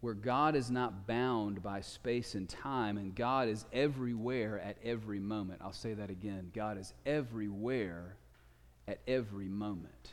where 0.00 0.14
God 0.14 0.54
is 0.54 0.70
not 0.70 1.06
bound 1.06 1.62
by 1.62 1.80
space 1.80 2.34
and 2.34 2.48
time, 2.48 2.98
and 2.98 3.14
God 3.14 3.48
is 3.48 3.64
everywhere 3.72 4.60
at 4.60 4.76
every 4.84 5.18
moment. 5.18 5.60
I'll 5.64 5.72
say 5.72 5.94
that 5.94 6.10
again. 6.10 6.50
God 6.54 6.78
is 6.78 6.92
everywhere 7.04 8.16
at 8.86 9.00
every 9.08 9.48
moment. 9.48 10.12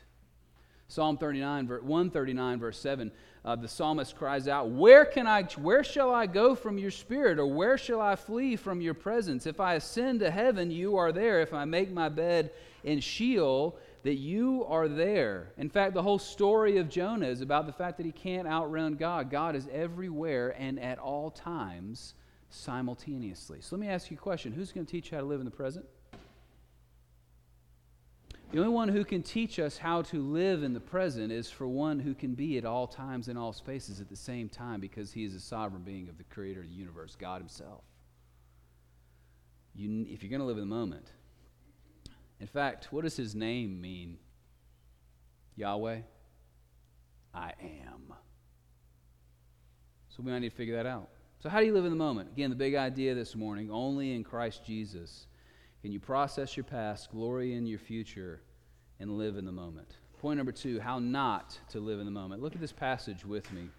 Psalm 0.88 1.18
39, 1.18 1.68
139, 1.68 2.60
verse 2.60 2.78
7, 2.78 3.12
uh, 3.46 3.56
the 3.56 3.68
psalmist 3.68 4.16
cries 4.16 4.48
out, 4.48 4.70
where, 4.70 5.06
can 5.06 5.26
I, 5.26 5.44
where 5.58 5.84
shall 5.84 6.14
I 6.14 6.28
go 6.28 6.56
from 6.56 6.78
your 6.78 6.92
spirit, 6.92 7.40
or 7.40 7.48
where 7.48 7.78
shall 7.78 8.00
I 8.00 8.16
flee 8.16 8.56
from 8.56 8.80
your 8.80 8.94
presence? 8.94 9.48
If 9.48 9.60
I 9.60 9.74
ascend 9.74 10.20
to 10.20 10.30
heaven, 10.30 10.70
you 10.70 10.98
are 10.98 11.12
there. 11.12 11.42
If 11.42 11.54
I 11.54 11.66
make 11.66 11.92
my 11.92 12.10
bed 12.10 12.52
in 12.84 13.00
Sheol, 13.00 13.78
that 14.04 14.16
you 14.16 14.66
are 14.68 14.88
there. 14.88 15.54
In 15.58 15.70
fact, 15.70 15.94
the 15.94 16.04
whole 16.04 16.20
story 16.20 16.78
of 16.78 16.90
Jonah 16.90 17.28
is 17.28 17.42
about 17.42 17.66
the 17.66 17.72
fact 17.72 17.98
that 17.98 18.06
he 18.06 18.12
can't 18.12 18.48
outrun 18.48 18.96
God. 18.96 19.30
God 19.30 19.56
is 19.56 19.68
everywhere 19.72 20.54
and 20.58 20.80
at 20.80 21.00
all 21.00 21.32
times 21.32 22.14
simultaneously. 22.50 23.60
So 23.62 23.76
let 23.76 23.82
me 23.82 23.88
ask 23.88 24.12
you 24.12 24.18
a 24.18 24.20
question 24.20 24.52
Who's 24.52 24.72
going 24.72 24.86
to 24.86 24.92
teach 24.92 25.12
you 25.12 25.18
how 25.18 25.22
to 25.22 25.28
live 25.28 25.40
in 25.40 25.46
the 25.46 25.52
present? 25.52 25.86
The 28.52 28.60
only 28.60 28.72
one 28.72 28.90
who 28.90 29.04
can 29.04 29.24
teach 29.24 29.58
us 29.58 29.80
how 29.80 30.04
to 30.04 30.22
live 30.22 30.62
in 30.62 30.74
the 30.74 30.80
present 30.80 31.32
is 31.32 31.50
for 31.50 31.68
one 31.68 31.98
who 31.98 32.14
can 32.14 32.36
be 32.36 32.60
at 32.60 32.66
all 32.66 32.86
times 32.86 33.28
in 33.28 33.36
all 33.36 33.52
spaces 33.52 34.00
at 34.00 34.10
the 34.10 34.16
same 34.16 34.48
time 34.48 34.80
because 34.80 35.12
he 35.12 35.24
is 35.24 35.34
a 35.34 35.40
sovereign 35.40 35.82
being 35.82 36.08
of 36.08 36.20
the 36.20 36.24
creator 36.26 36.62
of 36.62 36.68
the 36.68 36.74
universe, 36.76 37.16
God 37.20 37.42
himself. 37.42 37.82
You, 39.74 40.06
if 40.08 40.22
you're 40.22 40.30
going 40.30 40.42
to 40.42 40.46
live 40.46 40.58
in 40.58 40.70
the 40.70 40.76
moment, 40.76 41.08
in 42.44 42.48
fact, 42.48 42.92
what 42.92 43.06
does 43.06 43.16
his 43.16 43.34
name 43.34 43.80
mean? 43.80 44.18
Yahweh? 45.56 46.00
I 47.34 47.54
am. 47.62 48.14
So 50.10 50.22
we 50.22 50.30
might 50.30 50.40
need 50.40 50.50
to 50.50 50.56
figure 50.56 50.76
that 50.76 50.86
out. 50.86 51.08
So, 51.40 51.48
how 51.48 51.62
do 51.62 51.66
you 51.66 51.72
live 51.72 51.86
in 51.86 51.90
the 51.90 51.96
moment? 51.96 52.32
Again, 52.34 52.50
the 52.50 52.58
big 52.58 52.76
idea 52.76 53.16
this 53.16 53.34
morning 53.34 53.72
only 53.72 54.14
in 54.14 54.26
Christ 54.26 54.66
Jesus 54.66 55.28
can 55.82 55.94
you 55.94 56.02
process 56.02 56.58
your 56.58 56.66
past, 56.66 57.12
glory 57.12 57.54
in 57.54 57.66
your 57.66 57.80
future, 57.80 58.42
and 59.00 59.18
live 59.18 59.38
in 59.38 59.46
the 59.46 59.52
moment? 59.54 59.96
Point 60.20 60.36
number 60.36 60.52
two 60.52 60.82
how 60.82 61.00
not 61.00 61.58
to 61.70 61.80
live 61.80 62.00
in 62.00 62.06
the 62.06 62.12
moment. 62.12 62.42
Look 62.42 62.56
at 62.56 62.62
this 62.62 62.74
passage 62.74 63.24
with 63.24 63.50
me. 63.54 63.70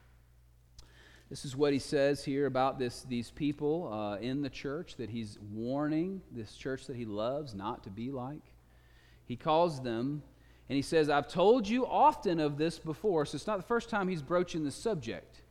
This 1.29 1.45
is 1.45 1.57
what 1.57 1.75
he 1.75 1.79
says 1.79 2.25
here 2.25 2.47
about 2.47 2.79
this, 2.79 3.03
these 3.03 3.31
people 3.31 3.93
uh, 3.93 4.17
in 4.21 4.41
the 4.41 4.49
church 4.49 4.97
that 4.97 5.11
he's 5.11 5.39
warning 5.53 6.23
this 6.31 6.55
church 6.55 6.87
that 6.87 6.97
he 6.97 7.05
loves 7.05 7.55
not 7.55 7.83
to 7.85 7.91
be 7.91 8.11
like. 8.11 8.54
He 9.27 9.37
calls 9.37 9.83
them 9.83 10.23
and 10.69 10.77
he 10.77 10.83
says, 10.83 11.11
I've 11.11 11.29
told 11.29 11.69
you 11.69 11.87
often 11.87 12.41
of 12.41 12.57
this 12.57 12.79
before, 12.79 13.27
so 13.27 13.37
it's 13.37 13.47
not 13.47 13.59
the 13.59 13.67
first 13.67 13.91
time 13.91 14.09
he's 14.09 14.23
broaching 14.23 14.65
the 14.65 14.71
subject. 14.71 15.43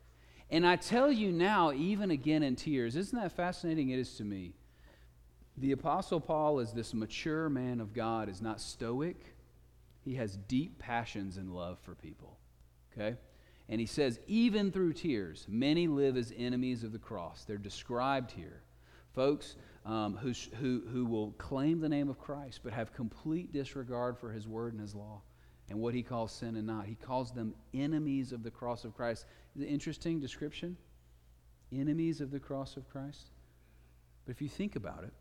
And 0.50 0.66
I 0.66 0.76
tell 0.76 1.12
you 1.12 1.32
now, 1.32 1.72
even 1.72 2.12
again 2.12 2.44
in 2.44 2.56
tears. 2.56 2.96
Isn't 2.96 3.20
that 3.20 3.32
fascinating? 3.32 3.90
It 3.90 4.00
is 4.00 4.16
to 4.18 4.24
me. 4.24 4.54
The 5.58 5.72
Apostle 5.72 6.20
Paul 6.20 6.60
is 6.60 6.74
this 6.74 6.94
mature 6.94 7.48
man 7.48 7.80
of 7.80 7.94
God, 7.94 8.28
is 8.28 8.42
not 8.42 8.60
stoic. 8.60 9.18
He 10.04 10.16
has 10.16 10.36
deep 10.36 10.80
passions 10.80 11.38
and 11.38 11.54
love 11.54 11.78
for 11.80 11.96
people. 11.96 12.38
Okay? 12.92 13.18
And 13.70 13.80
he 13.80 13.86
says, 13.86 14.20
even 14.28 14.72
through 14.72 14.94
tears, 14.94 15.46
many 15.48 15.88
live 15.88 16.18
as 16.18 16.34
enemies 16.38 16.84
of 16.84 16.92
the 16.92 17.00
cross. 17.00 17.46
They're 17.46 17.58
described 17.58 18.32
here. 18.32 18.62
Folks 19.14 19.56
um, 19.86 20.18
who, 20.18 20.34
who, 20.58 20.84
who 20.92 21.06
will 21.06 21.32
claim 21.34 21.80
the 21.80 21.90
name 21.90 22.10
of 22.10 22.20
Christ, 22.20 22.62
but 22.64 22.74
have 22.74 22.94
complete 22.94 23.52
disregard 23.52 24.18
for 24.18 24.32
his 24.32 24.48
word 24.48 24.74
and 24.74 24.82
his 24.82 24.96
law 24.96 25.22
and 25.70 25.80
what 25.80 25.94
he 25.94 26.04
calls 26.04 26.32
sin 26.32 26.56
and 26.56 26.68
not. 26.68 26.86
He 26.86 26.96
calls 26.96 27.32
them 27.32 27.54
enemies 27.74 28.32
of 28.32 28.44
the 28.44 28.52
cross 28.52 28.86
of 28.86 28.96
Christ. 28.96 29.26
Is 29.56 29.64
it 29.64 29.68
interesting 29.68 30.20
description? 30.20 30.78
Enemies 31.72 32.22
of 32.22 32.32
the 32.32 32.40
cross 32.40 32.78
of 32.78 32.90
Christ. 32.90 33.28
But 34.26 34.32
if 34.32 34.42
you 34.42 34.50
think 34.50 34.76
about 34.76 35.04
it, 35.04 35.14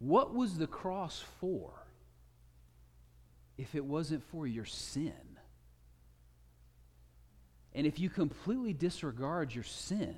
What 0.00 0.34
was 0.34 0.56
the 0.56 0.66
cross 0.66 1.22
for 1.40 1.72
if 3.58 3.74
it 3.74 3.84
wasn't 3.84 4.24
for 4.24 4.46
your 4.46 4.64
sin? 4.64 5.12
And 7.74 7.86
if 7.86 8.00
you 8.00 8.08
completely 8.08 8.72
disregard 8.72 9.54
your 9.54 9.64
sin, 9.64 10.16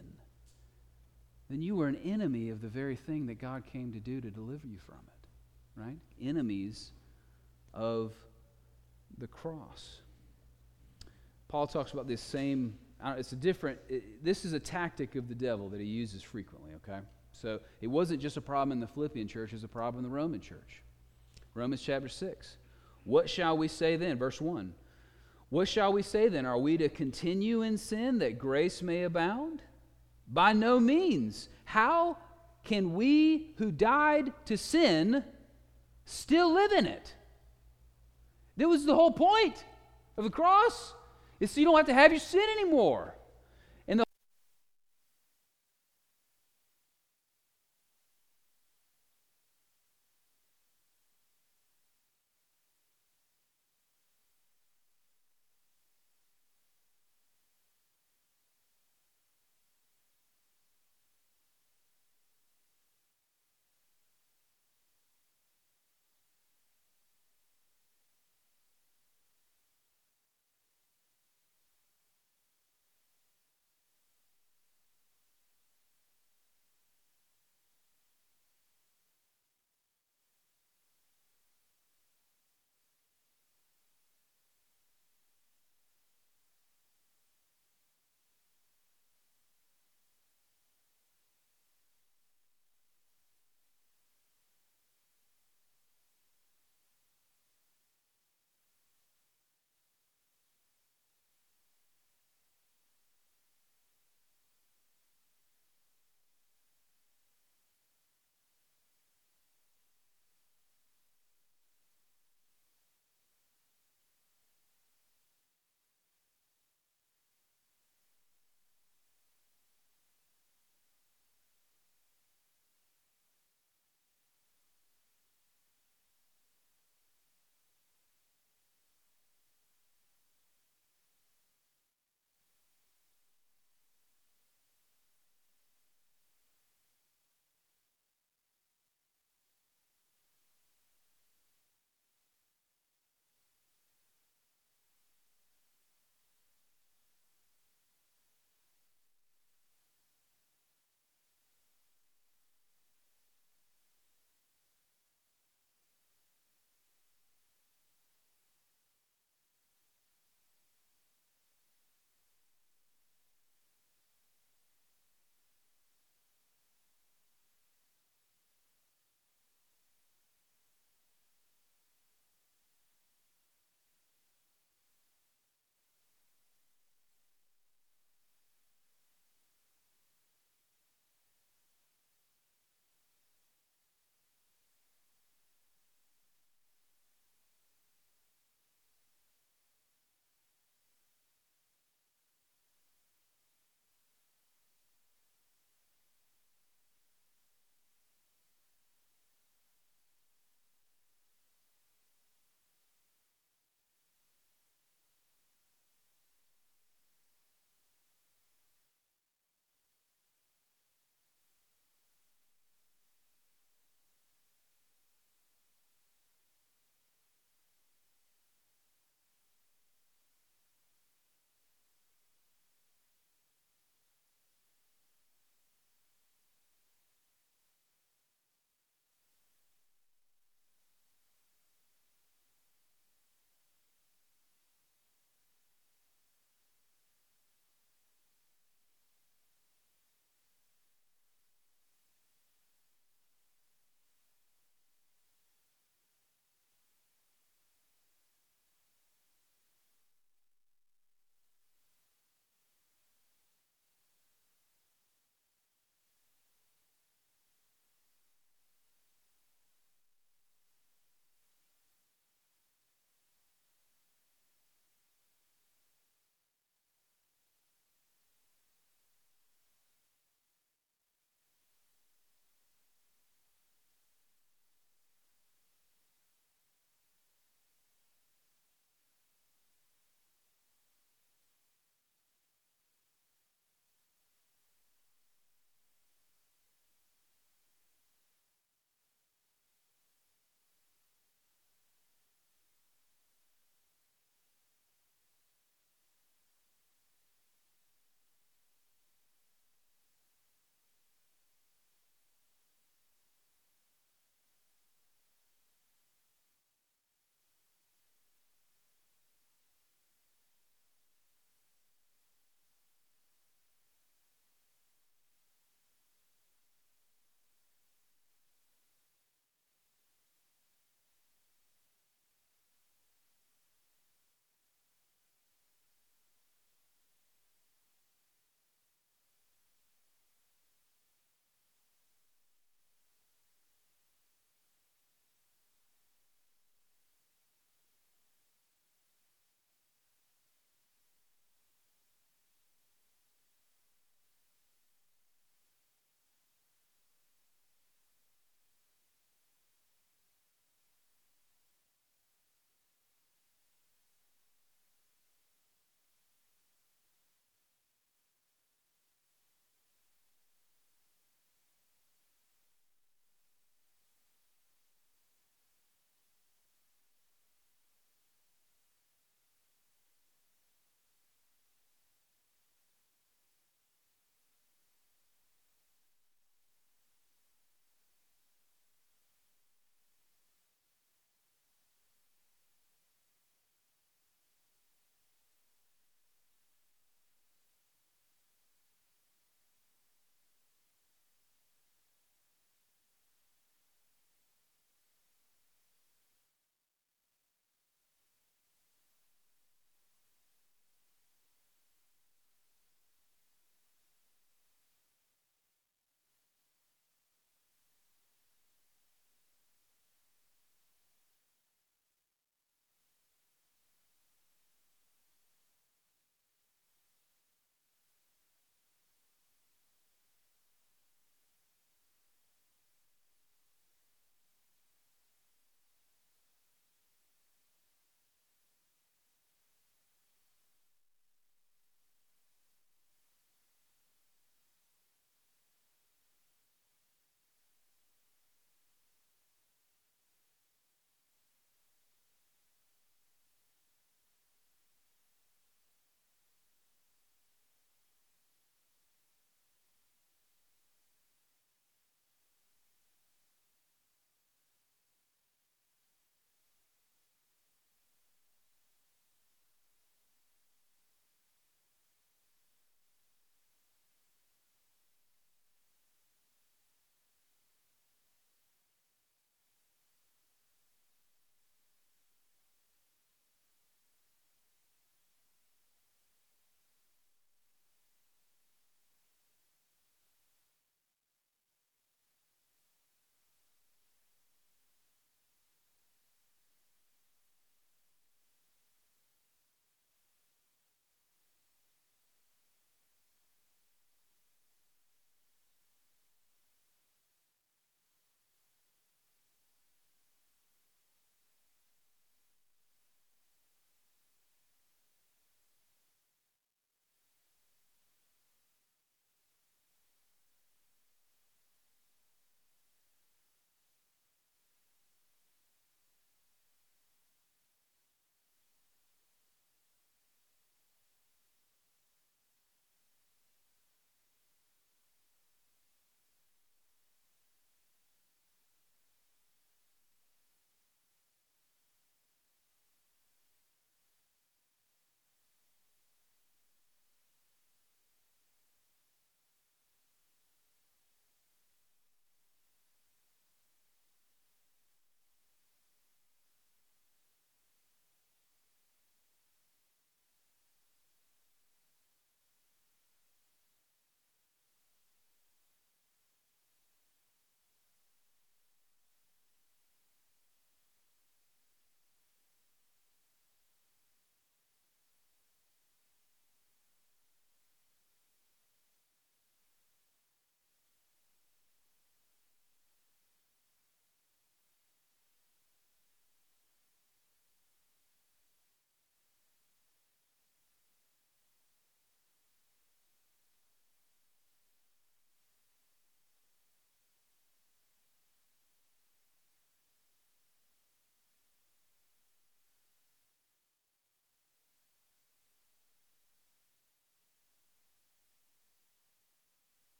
then 1.53 1.63
you 1.63 1.77
were 1.77 1.87
an 1.87 1.97
enemy 1.97 2.49
of 2.49 2.63
the 2.63 2.69
very 2.69 2.97
thing 2.97 3.27
that 3.27 3.39
God 3.39 3.65
came 3.71 3.93
to 3.93 4.01
do 4.01 4.23
to 4.23 4.31
deliver 4.31 4.67
you 4.67 4.79
from 4.79 4.99
it. 5.07 5.81
Right? 5.81 5.99
Enemies 6.21 6.93
of 7.75 8.13
the 9.19 9.27
cross. 9.27 10.01
Paul 11.49 11.67
talks 11.67 11.93
about 11.93 12.09
this 12.09 12.23
same, 12.23 12.79
it's 13.05 13.33
a 13.33 13.37
different, 13.37 13.79
it, 13.89 14.25
this 14.25 14.47
is 14.47 14.55
a 14.55 14.61
tactic 14.61 15.15
of 15.17 15.29
the 15.29 15.35
devil 15.35 15.69
that 15.69 15.81
he 15.81 15.87
uses 15.87 16.23
frequently, 16.23 16.71
okay? 16.77 17.01
So 17.33 17.61
it 17.83 17.89
wasn't 17.89 18.23
just 18.23 18.39
a 18.39 18.41
problem 18.41 18.73
in 18.73 18.81
the 18.81 18.87
Philippian 18.87 19.29
church, 19.29 19.53
it 19.53 19.57
was 19.57 19.65
a 19.65 19.69
problem 19.69 20.03
in 20.03 20.11
the 20.11 20.15
Roman 20.15 20.41
church. 20.41 20.83
Romans 21.53 21.83
chapter 21.83 22.09
6. 22.09 22.57
What 23.05 23.29
shall 23.29 23.59
we 23.59 23.69
say 23.69 23.97
then? 23.97 24.17
Verse 24.17 24.41
1. 24.41 24.73
What 25.51 25.69
shall 25.69 25.93
we 25.93 26.01
say 26.01 26.29
then? 26.29 26.47
Are 26.47 26.57
we 26.57 26.79
to 26.79 26.89
continue 26.89 27.61
in 27.61 27.77
sin 27.77 28.19
that 28.21 28.39
grace 28.39 28.81
may 28.81 29.03
abound? 29.03 29.61
By 30.33 30.53
no 30.53 30.81
means. 30.81 31.49
How 31.65 32.17
can 32.65 32.95
we 32.95 33.55
who 33.59 33.71
died 33.71 34.33
to 34.47 34.57
sin 34.57 35.25
still 36.05 36.53
live 36.53 36.73
in 36.73 36.87
it? 36.87 37.15
That 38.57 38.69
was 38.69 38.85
the 38.85 38.95
whole 38.95 39.13
point 39.13 39.65
of 40.17 40.25
the 40.25 40.31
cross. 40.31 40.95
Is 41.41 41.51
so 41.51 41.61
you 41.61 41.67
don't 41.67 41.77
have 41.77 41.87
to 41.87 41.95
have 41.95 42.13
your 42.13 42.21
sin 42.21 42.47
anymore. 42.59 43.15